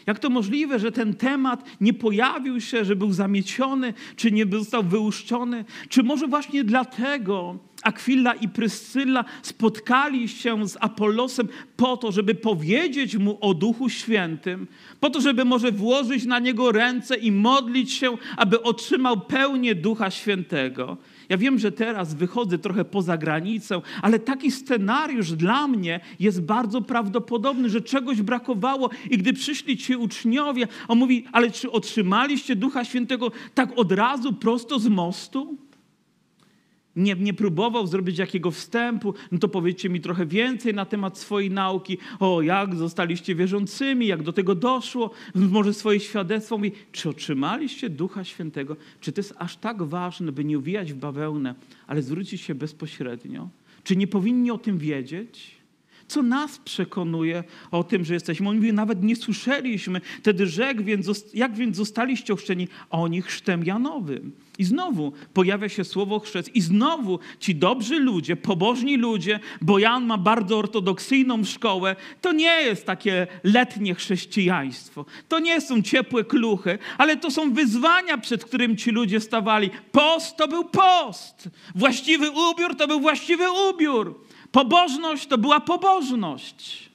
[0.06, 4.82] Jak to możliwe, że ten temat nie pojawił się, że był zamieciony, czy nie został
[4.82, 5.64] wyłuszczony?
[5.88, 13.16] Czy może właśnie dlatego Akwila i Pryscylla spotkali się z Apollosem po to, żeby powiedzieć
[13.16, 14.66] mu o Duchu Świętym,
[15.00, 20.10] po to, żeby może włożyć na niego ręce i modlić się, aby otrzymał pełnię Ducha
[20.10, 20.96] Świętego?
[21.28, 26.82] Ja wiem, że teraz wychodzę trochę poza granicę, ale taki scenariusz dla mnie jest bardzo
[26.82, 32.84] prawdopodobny, że czegoś brakowało i gdy przyszli ci uczniowie, on mówi, ale czy otrzymaliście Ducha
[32.84, 35.56] Świętego tak od razu, prosto z mostu?
[36.96, 41.50] Nie, nie próbował zrobić jakiego wstępu, no to powiedzcie mi trochę więcej na temat swojej
[41.50, 47.90] nauki, o jak zostaliście wierzącymi, jak do tego doszło, może swoje świadectwo mówi, czy otrzymaliście
[47.90, 51.54] Ducha Świętego, czy to jest aż tak ważne, by nie uwijać w bawełnę,
[51.86, 53.48] ale zwrócić się bezpośrednio?
[53.84, 55.61] Czy nie powinni o tym wiedzieć?
[56.12, 58.48] Co nas przekonuje o tym, że jesteśmy?
[58.48, 60.00] On mówi, nawet nie słyszeliśmy.
[60.18, 62.68] Wtedy rzekł, więc, jak więc zostaliście ochrzczeni?
[62.90, 64.32] A oni chrztem Janowym.
[64.58, 70.06] I znowu pojawia się słowo chrzest i znowu ci dobrzy ludzie, pobożni ludzie, bo Jan
[70.06, 75.04] ma bardzo ortodoksyjną szkołę, to nie jest takie letnie chrześcijaństwo.
[75.28, 79.70] To nie są ciepłe kluchy, ale to są wyzwania, przed którym ci ludzie stawali.
[79.92, 81.48] Post to był post.
[81.74, 84.20] Właściwy ubiór to był właściwy ubiór.
[84.52, 86.90] Pobożność to była pobożność.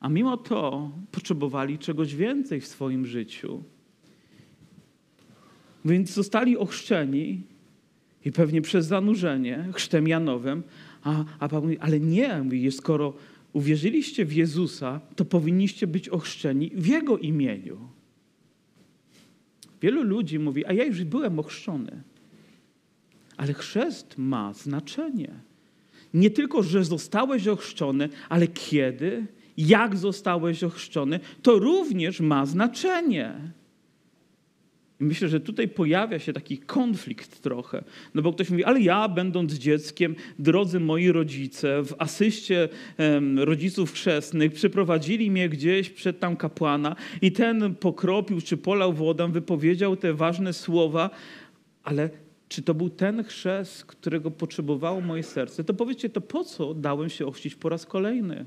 [0.00, 3.62] A mimo to potrzebowali czegoś więcej w swoim życiu.
[5.84, 7.42] Więc zostali ochrzczeni
[8.24, 10.62] i pewnie przez zanurzenie chrztem Janowym,
[11.02, 13.14] a, a Pan mówi, ale nie, mówi, skoro
[13.52, 17.78] uwierzyliście w Jezusa, to powinniście być ochrzczeni w Jego imieniu.
[19.82, 22.02] Wielu ludzi mówi, a ja już byłem ochrzczony.
[23.36, 25.49] Ale chrzest ma znaczenie.
[26.14, 33.34] Nie tylko, że zostałeś ochrzczony, ale kiedy, jak zostałeś ochrzczony, to również ma znaczenie.
[35.00, 37.84] Myślę, że tutaj pojawia się taki konflikt trochę.
[38.14, 42.68] No bo ktoś mówi, ale ja będąc dzieckiem, drodzy moi rodzice, w asyście
[43.36, 49.96] rodziców chrzestnych, przyprowadzili mnie gdzieś przed tam kapłana i ten pokropił czy polał wodę, wypowiedział
[49.96, 51.10] te ważne słowa,
[51.84, 52.10] ale
[52.50, 57.10] czy to był ten chrzest, którego potrzebowało moje serce, to powiedzcie, to po co dałem
[57.10, 58.44] się ochrzcić po raz kolejny?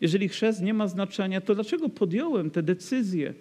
[0.00, 3.34] Jeżeli chrzest nie ma znaczenia, to dlaczego podjąłem te decyzje?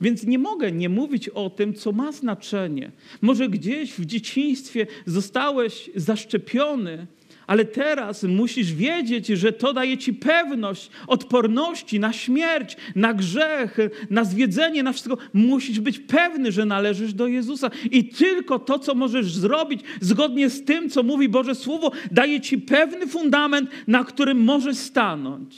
[0.00, 2.92] Więc nie mogę nie mówić o tym, co ma znaczenie.
[3.20, 7.06] Może gdzieś w dzieciństwie zostałeś zaszczepiony,
[7.52, 13.76] ale teraz musisz wiedzieć, że to daje ci pewność odporności na śmierć, na grzech,
[14.10, 15.18] na zwiedzenie, na wszystko.
[15.32, 17.70] Musisz być pewny, że należysz do Jezusa.
[17.90, 22.58] I tylko to, co możesz zrobić zgodnie z tym, co mówi Boże Słowo, daje ci
[22.58, 25.56] pewny fundament, na którym możesz stanąć.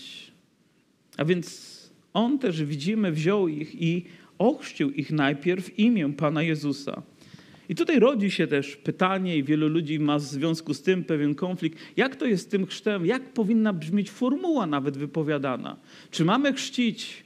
[1.16, 1.74] A więc
[2.12, 4.04] On też, widzimy, wziął ich i
[4.38, 7.02] ochrzcił ich najpierw w imię Pana Jezusa.
[7.68, 11.34] I tutaj rodzi się też pytanie, i wielu ludzi ma w związku z tym pewien
[11.34, 15.76] konflikt, jak to jest z tym chrztem, jak powinna brzmieć formuła nawet wypowiadana.
[16.10, 17.24] Czy mamy chrzcić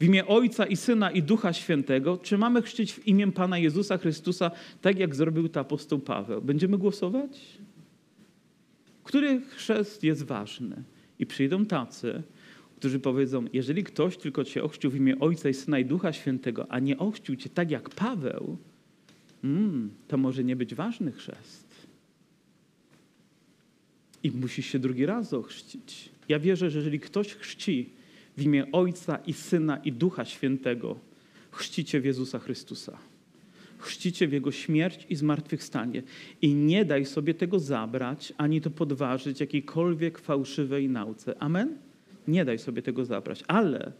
[0.00, 3.98] w imię Ojca i Syna i Ducha Świętego, czy mamy chrzcić w imię Pana Jezusa
[3.98, 6.42] Chrystusa, tak jak zrobił to apostoł Paweł?
[6.42, 7.40] Będziemy głosować?
[9.04, 10.82] Który chrzest jest ważny?
[11.18, 12.22] I przyjdą tacy,
[12.76, 16.66] którzy powiedzą, jeżeli ktoś tylko cię ochrzcił w imię Ojca i Syna i Ducha Świętego,
[16.68, 18.58] a nie ochrzcił cię tak jak Paweł,
[19.44, 21.86] mm, to może nie być ważny chrzest.
[24.22, 26.08] I musisz się drugi raz ochrzcić.
[26.28, 27.90] Ja wierzę, że jeżeli ktoś chrzci
[28.36, 30.96] w imię Ojca i Syna i Ducha Świętego,
[31.50, 32.98] chrzcicie w Jezusa Chrystusa.
[33.78, 36.02] Chrzcicie w Jego śmierć i zmartwychwstanie.
[36.42, 41.42] I nie daj sobie tego zabrać, ani to podważyć jakiejkolwiek fałszywej nauce.
[41.42, 41.78] Amen?
[42.28, 43.44] Nie daj sobie tego zabrać.
[43.48, 43.92] Ale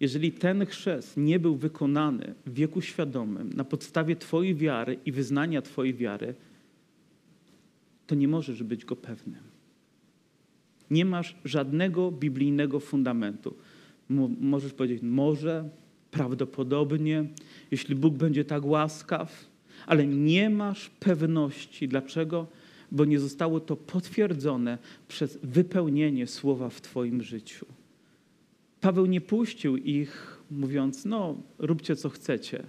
[0.00, 5.62] jeżeli ten chrzest nie był wykonany w wieku świadomym, na podstawie Twojej wiary i wyznania
[5.62, 6.34] Twojej wiary,
[8.06, 9.40] to nie możesz być go pewnym.
[10.90, 13.54] Nie masz żadnego biblijnego fundamentu.
[14.40, 15.68] możesz powiedzieć, może,
[16.10, 17.24] prawdopodobnie,
[17.70, 19.46] jeśli Bóg będzie tak łaskaw,
[19.86, 21.88] ale nie masz pewności.
[21.88, 22.46] Dlaczego?
[22.92, 27.66] Bo nie zostało to potwierdzone przez wypełnienie słowa w Twoim życiu.
[28.80, 32.62] Paweł nie puścił ich, mówiąc: No, róbcie co chcecie.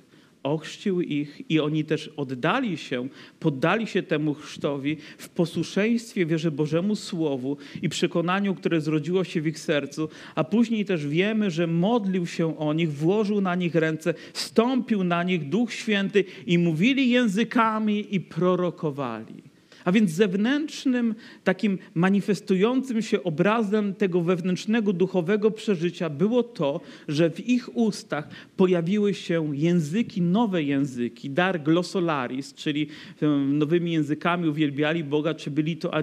[0.43, 3.07] Ochrzcił ich i oni też oddali się,
[3.39, 9.47] poddali się temu chrztowi w posłuszeństwie wierze Bożemu Słowu i przekonaniu, które zrodziło się w
[9.47, 14.13] ich sercu, a później też wiemy, że modlił się o nich, włożył na nich ręce,
[14.33, 19.48] stąpił na nich Duch Święty i mówili językami i prorokowali.
[19.85, 27.47] A więc zewnętrznym, takim manifestującym się obrazem tego wewnętrznego, duchowego przeżycia było to, że w
[27.47, 32.87] ich ustach pojawiły się języki, nowe języki, dar glossolaris, czyli
[33.49, 35.93] nowymi językami uwielbiali Boga, czy byli to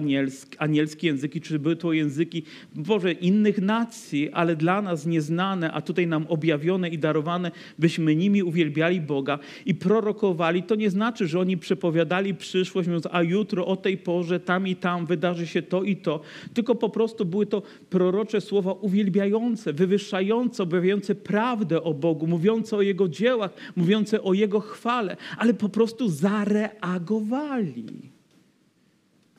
[0.57, 2.43] anielskie języki, czy były to języki,
[2.75, 8.43] Boże, innych nacji, ale dla nas nieznane, a tutaj nam objawione i darowane, byśmy nimi
[8.43, 10.63] uwielbiali Boga i prorokowali.
[10.63, 14.75] To nie znaczy, że oni przepowiadali przyszłość, mówiąc, a jutro o tej porze, tam i
[14.75, 16.21] tam wydarzy się to i to,
[16.53, 22.81] tylko po prostu były to prorocze słowa uwielbiające, wywyższające, objawiające prawdę o Bogu, mówiące o
[22.81, 28.16] Jego dziełach, mówiące o Jego chwale, ale po prostu zareagowali.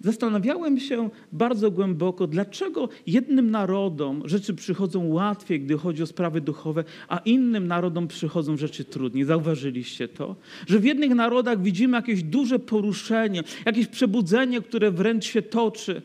[0.01, 6.85] Zastanawiałem się bardzo głęboko, dlaczego jednym narodom rzeczy przychodzą łatwiej, gdy chodzi o sprawy duchowe,
[7.09, 9.25] a innym narodom przychodzą rzeczy trudniej.
[9.25, 10.37] Zauważyliście to?
[10.67, 16.03] Że w jednych narodach widzimy jakieś duże poruszenie, jakieś przebudzenie, które wręcz się toczy.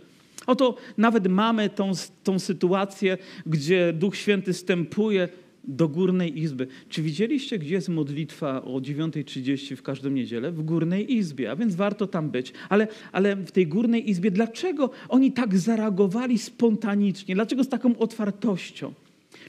[0.48, 1.92] Oto nawet mamy tą,
[2.24, 5.30] tą sytuację, gdzie Duch Święty stępuje
[5.64, 6.68] do górnej izby.
[6.90, 10.52] Czy widzieliście, gdzie jest modlitwa o 9.30 w każdą niedzielę?
[10.52, 12.54] W górnej izbie, a więc warto tam być.
[12.70, 17.36] Ale, ale w tej górnej izbie, dlaczego oni tak zareagowali spontanicznie?
[17.36, 18.94] Dlaczego z taką otwartością?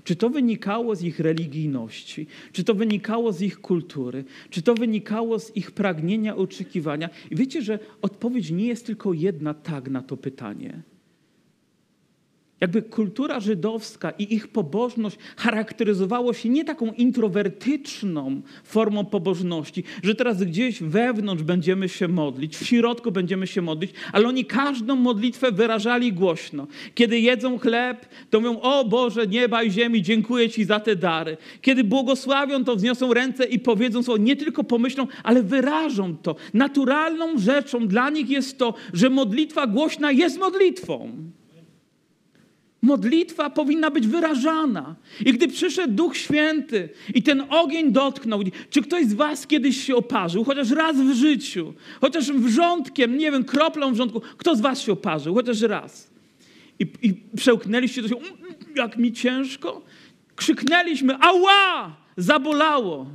[0.04, 2.26] Czy to wynikało z ich religijności?
[2.52, 4.24] Czy to wynikało z ich kultury?
[4.50, 7.10] Czy to wynikało z ich pragnienia, oczekiwania?
[7.30, 10.82] I wiecie, że odpowiedź nie jest tylko jedna tak na to pytanie.
[12.60, 20.44] Jakby kultura żydowska i ich pobożność charakteryzowało się nie taką introwertyczną formą pobożności, że teraz
[20.44, 26.12] gdzieś wewnątrz będziemy się modlić, w środku będziemy się modlić, ale oni każdą modlitwę wyrażali
[26.12, 26.66] głośno.
[26.94, 31.36] Kiedy jedzą chleb, to mówią: O Boże, nieba i ziemi, dziękuję Ci za te dary.
[31.60, 36.36] Kiedy błogosławią, to wzniosą ręce i powiedzą słowo, nie tylko pomyślą, ale wyrażą to.
[36.54, 41.12] Naturalną rzeczą dla nich jest to, że modlitwa głośna jest modlitwą.
[42.84, 44.94] Modlitwa powinna być wyrażana.
[45.26, 49.96] I gdy przyszedł Duch Święty i ten ogień dotknął, czy ktoś z Was kiedyś się
[49.96, 54.92] oparzył, chociaż raz w życiu, chociaż wrzątkiem, nie wiem, kroplą wrzątku, kto z Was się
[54.92, 56.10] oparzył, chociaż raz?
[56.78, 59.82] I, i przełknęliście to się, mm, mm, jak mi ciężko?
[60.36, 61.96] Krzyknęliśmy, ała!
[62.16, 63.06] Zabolało.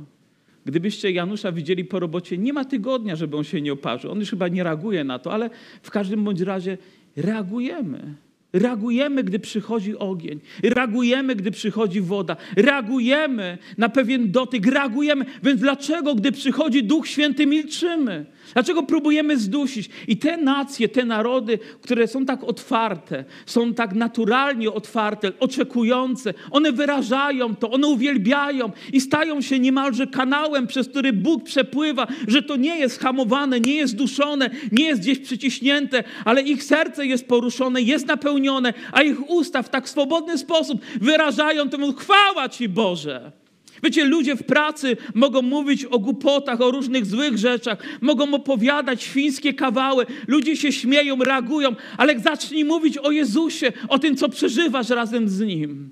[0.64, 4.10] Gdybyście Janusza widzieli po robocie, nie ma tygodnia, żeby on się nie oparzył.
[4.10, 5.50] On już chyba nie reaguje na to, ale
[5.82, 6.78] w każdym bądź razie
[7.16, 8.14] reagujemy.
[8.52, 15.24] Reagujemy, gdy przychodzi ogień, reagujemy, gdy przychodzi woda, reagujemy na pewien dotyk, reagujemy.
[15.42, 18.26] Więc dlaczego, gdy przychodzi Duch Święty, milczymy?
[18.54, 19.90] Dlaczego próbujemy zdusić?
[20.08, 26.72] I te nacje, te narody, które są tak otwarte, są tak naturalnie otwarte, oczekujące, one
[26.72, 32.56] wyrażają to, one uwielbiają i stają się niemalże kanałem, przez który Bóg przepływa, że to
[32.56, 37.82] nie jest hamowane, nie jest duszone, nie jest gdzieś przyciśnięte, ale ich serce jest poruszone,
[37.82, 43.39] jest napełnione, a ich usta w tak swobodny sposób wyrażają temu chwała Ci Boże.
[43.82, 49.54] Wiecie, ludzie w pracy mogą mówić o głupotach, o różnych złych rzeczach, mogą opowiadać świńskie
[49.54, 55.28] kawały, ludzie się śmieją, reagują, ale zacznij mówić o Jezusie, o tym, co przeżywasz razem
[55.28, 55.90] z Nim.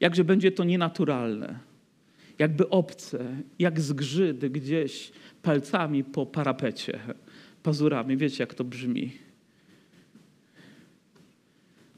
[0.00, 1.58] Jakże będzie to nienaturalne,
[2.38, 3.24] jakby obce,
[3.58, 6.98] jak zgrzyt gdzieś palcami po parapecie,
[7.62, 8.16] pazurami.
[8.16, 9.12] Wiecie, jak to brzmi.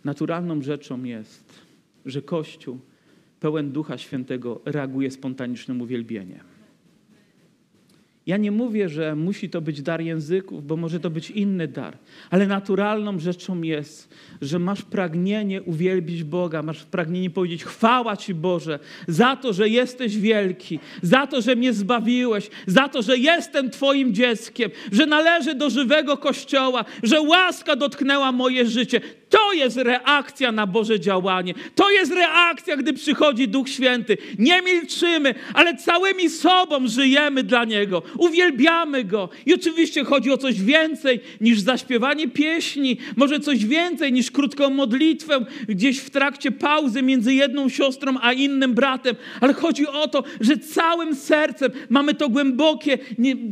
[0.05, 1.55] Naturalną rzeczą jest,
[2.07, 2.79] że Kościół
[3.41, 6.41] pełen Ducha Świętego reaguje spontanicznym uwielbieniem.
[8.27, 11.99] Ja nie mówię, że musi to być dar języków, bo może to być inny dar,
[12.31, 18.79] ale naturalną rzeczą jest, że masz pragnienie uwielbić Boga, masz pragnienie powiedzieć: Chwała Ci Boże,
[19.09, 24.15] za to, że jesteś wielki, za to, że mnie zbawiłeś, za to, że jestem Twoim
[24.15, 29.01] dzieckiem, że należę do żywego kościoła, że łaska dotknęła moje życie.
[29.31, 31.55] To jest reakcja na Boże działanie.
[31.75, 34.17] To jest reakcja, gdy przychodzi Duch Święty.
[34.39, 38.03] Nie milczymy, ale całymi sobą żyjemy dla Niego.
[38.19, 39.29] Uwielbiamy Go.
[39.47, 45.45] I oczywiście chodzi o coś więcej niż zaśpiewanie pieśni, może coś więcej niż krótką modlitwę
[45.69, 50.57] gdzieś w trakcie pauzy między jedną siostrą a innym bratem, ale chodzi o to, że
[50.59, 52.99] całym sercem mamy to głębokie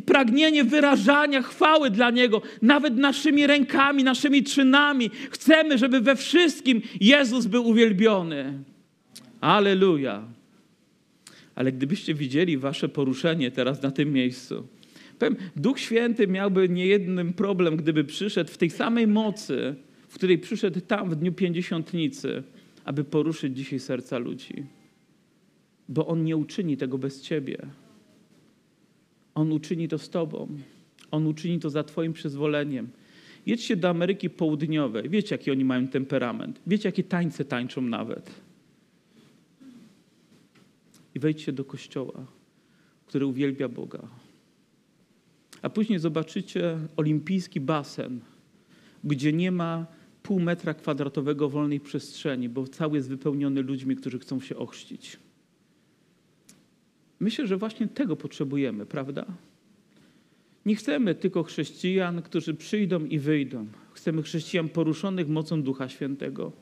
[0.07, 5.11] pragnienie wyrażania chwały dla Niego, nawet naszymi rękami, naszymi czynami.
[5.31, 8.59] Chcemy chcemy, żeby we wszystkim Jezus był uwielbiony.
[9.41, 10.29] Aleluja.
[11.55, 14.67] Ale gdybyście widzieli wasze poruszenie teraz na tym miejscu,
[15.19, 19.75] powiem, Duch Święty miałby niejednym problem, gdyby przyszedł w tej samej mocy,
[20.09, 22.43] w której przyszedł tam w dniu pięćdziesiątnicy,
[22.85, 24.65] aby poruszyć dzisiaj serca ludzi.
[25.89, 27.59] Bo On nie uczyni tego bez Ciebie.
[29.35, 30.49] On uczyni to z Tobą.
[31.11, 32.89] On uczyni to za Twoim przyzwoleniem.
[33.49, 35.09] Jedźcie do Ameryki Południowej.
[35.09, 36.61] Wiecie, jaki oni mają temperament.
[36.67, 38.31] Wiecie, jakie tańce tańczą nawet.
[41.15, 42.27] I wejdźcie do kościoła,
[43.07, 44.09] który uwielbia Boga.
[45.63, 48.21] A później zobaczycie olimpijski basen,
[49.05, 49.87] gdzie nie ma
[50.23, 55.17] pół metra kwadratowego wolnej przestrzeni, bo cały jest wypełniony ludźmi, którzy chcą się ochrzcić.
[57.21, 59.27] Myślę, że właśnie tego potrzebujemy, prawda?
[60.69, 63.67] Nie chcemy tylko chrześcijan, którzy przyjdą i wyjdą.
[63.93, 66.53] Chcemy chrześcijan poruszonych mocą Ducha Świętego,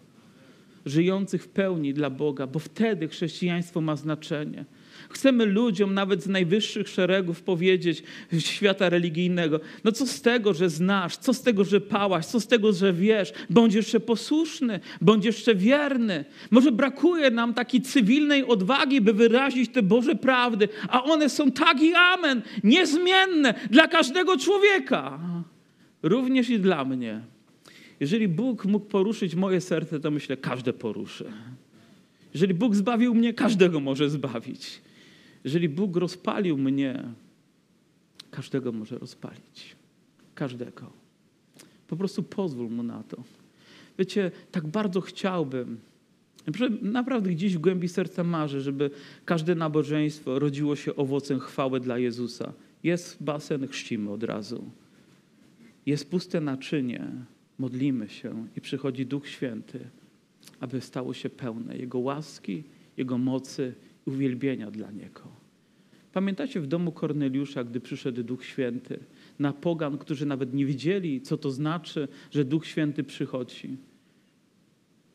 [0.85, 4.65] żyjących w pełni dla Boga, bo wtedy chrześcijaństwo ma znaczenie.
[5.09, 8.03] Chcemy ludziom nawet z najwyższych szeregów powiedzieć
[8.39, 12.47] świata religijnego, no co z tego, że znasz, co z tego, że pałaś, co z
[12.47, 16.25] tego, że wiesz, bądź jeszcze posłuszny, bądź jeszcze wierny.
[16.51, 21.83] Może brakuje nam takiej cywilnej odwagi, by wyrazić te Boże prawdy, a one są tak
[21.83, 25.21] i amen, niezmienne dla każdego człowieka,
[26.03, 27.21] również i dla mnie.
[28.01, 31.25] Jeżeli Bóg mógł poruszyć moje serce, to myślę, każde poruszy.
[32.35, 34.81] Jeżeli Bóg zbawił mnie, każdego może zbawić.
[35.47, 37.03] Jeżeli Bóg rozpalił mnie,
[38.31, 39.77] każdego może rozpalić.
[40.35, 40.93] Każdego.
[41.89, 43.23] Po prostu pozwól mu na to.
[43.99, 45.81] Wiecie, tak bardzo chciałbym,
[46.83, 48.91] naprawdę gdzieś w głębi serca marzę, żeby
[49.25, 52.53] każde nabożeństwo rodziło się owocem chwały dla Jezusa.
[52.83, 54.71] Jest basen, chrzcimy od razu.
[55.87, 57.07] Jest puste naczynie,
[57.59, 59.81] modlimy się i przychodzi Duch Święty,
[60.61, 62.63] aby stało się pełne Jego łaski,
[62.97, 63.75] Jego mocy
[64.07, 65.47] uwielbienia dla Niego.
[66.13, 68.99] Pamiętacie w domu Korneliusza, gdy przyszedł Duch Święty,
[69.39, 73.77] na pogan, którzy nawet nie wiedzieli, co to znaczy, że Duch Święty przychodzi.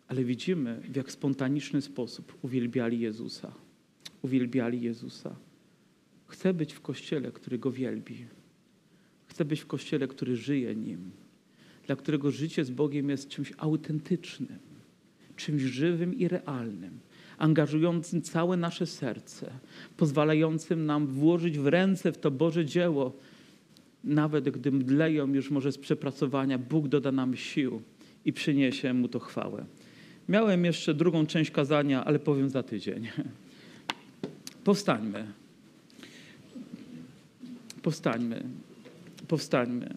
[0.07, 3.53] Ale widzimy, w jak spontaniczny sposób uwielbiali Jezusa.
[4.21, 5.35] Uwielbiali Jezusa.
[6.27, 8.25] Chcę być w kościele, który go wielbi.
[9.27, 11.11] Chcę być w kościele, który żyje nim,
[11.85, 14.59] dla którego życie z Bogiem jest czymś autentycznym,
[15.35, 16.99] czymś żywym i realnym
[17.41, 19.51] angażującym całe nasze serce,
[19.97, 23.13] pozwalającym nam włożyć w ręce w to Boże dzieło,
[24.03, 27.81] nawet gdy mdleją już może z przepracowania, Bóg doda nam sił
[28.25, 29.65] i przyniesie Mu to chwałę.
[30.29, 33.07] Miałem jeszcze drugą część kazania, ale powiem za tydzień.
[34.63, 35.27] Powstańmy.
[37.81, 38.43] Powstańmy.
[39.27, 39.93] Powstańmy.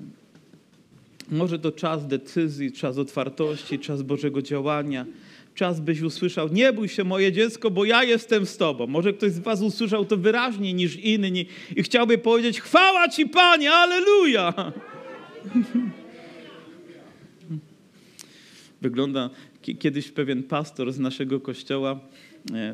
[1.30, 5.06] Może to czas decyzji, czas otwartości, czas Bożego działania
[5.54, 8.86] czas byś usłyszał, nie bój się moje dziecko, bo ja jestem z tobą.
[8.86, 11.46] Może ktoś z was usłyszał to wyraźniej niż inni
[11.76, 14.54] i chciałby powiedzieć, chwała ci Panie, aleluja.
[18.82, 19.30] Wygląda,
[19.78, 22.00] kiedyś pewien pastor z naszego kościoła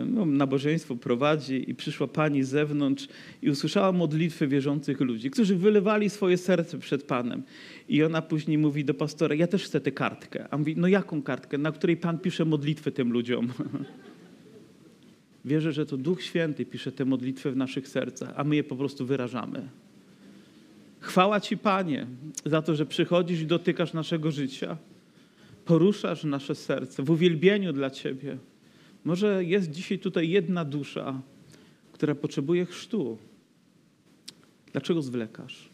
[0.06, 3.08] no, nabożeństwo prowadzi i przyszła pani z zewnątrz
[3.42, 7.42] i usłyszała modlitwy wierzących ludzi, którzy wylewali swoje serce przed Panem.
[7.88, 10.44] I ona później mówi do pastora, ja też chcę tę kartkę.
[10.50, 11.58] A on mówi, no jaką kartkę?
[11.58, 13.48] Na której Pan pisze modlitwy tym ludziom.
[15.44, 18.76] Wierzę, że to Duch Święty pisze te modlitwy w naszych sercach, a my je po
[18.76, 19.68] prostu wyrażamy.
[21.00, 22.06] Chwała Ci, Panie,
[22.46, 24.76] za to, że przychodzisz i dotykasz naszego życia.
[25.64, 28.38] Poruszasz nasze serce w uwielbieniu dla Ciebie.
[29.04, 31.22] Może jest dzisiaj tutaj jedna dusza,
[31.92, 33.18] która potrzebuje chrztu.
[34.72, 35.68] Dlaczego zwlekasz?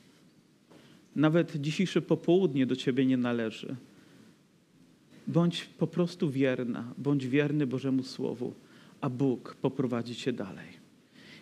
[1.16, 3.76] Nawet dzisiejsze popołudnie do ciebie nie należy.
[5.26, 8.54] Bądź po prostu wierna, bądź wierny Bożemu Słowu,
[9.00, 10.86] a Bóg poprowadzi cię dalej.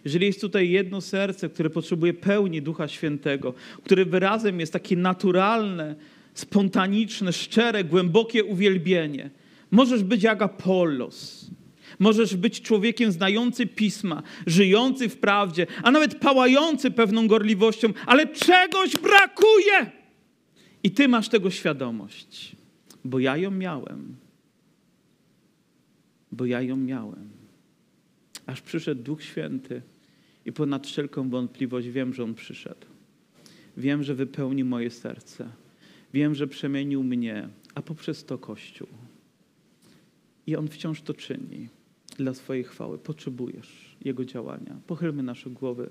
[0.04, 3.54] Jeżeli jest tutaj jedno serce, które potrzebuje pełni Ducha Świętego,
[3.84, 5.96] które wyrazem jest takie naturalne,
[6.34, 9.30] spontaniczne, szczere, głębokie uwielbienie,
[9.70, 11.50] możesz być jak Apollos,
[11.98, 18.96] Możesz być człowiekiem znający pisma, żyjący w prawdzie, a nawet pałający pewną gorliwością, ale czegoś
[18.96, 19.90] brakuje.
[20.82, 22.56] I ty masz tego świadomość,
[23.04, 24.16] bo ja ją miałem.
[26.32, 27.28] Bo ja ją miałem.
[28.46, 29.82] Aż przyszedł Duch Święty
[30.46, 32.86] i ponad wszelką wątpliwość wiem, że On przyszedł.
[33.76, 35.48] Wiem, że wypełni moje serce.
[36.14, 38.88] Wiem, że przemienił mnie, a poprzez to Kościół.
[40.46, 41.68] I On wciąż to czyni
[42.16, 42.98] dla swojej chwały.
[42.98, 44.80] Potrzebujesz Jego działania.
[44.86, 45.90] Pochylmy nasze głowy.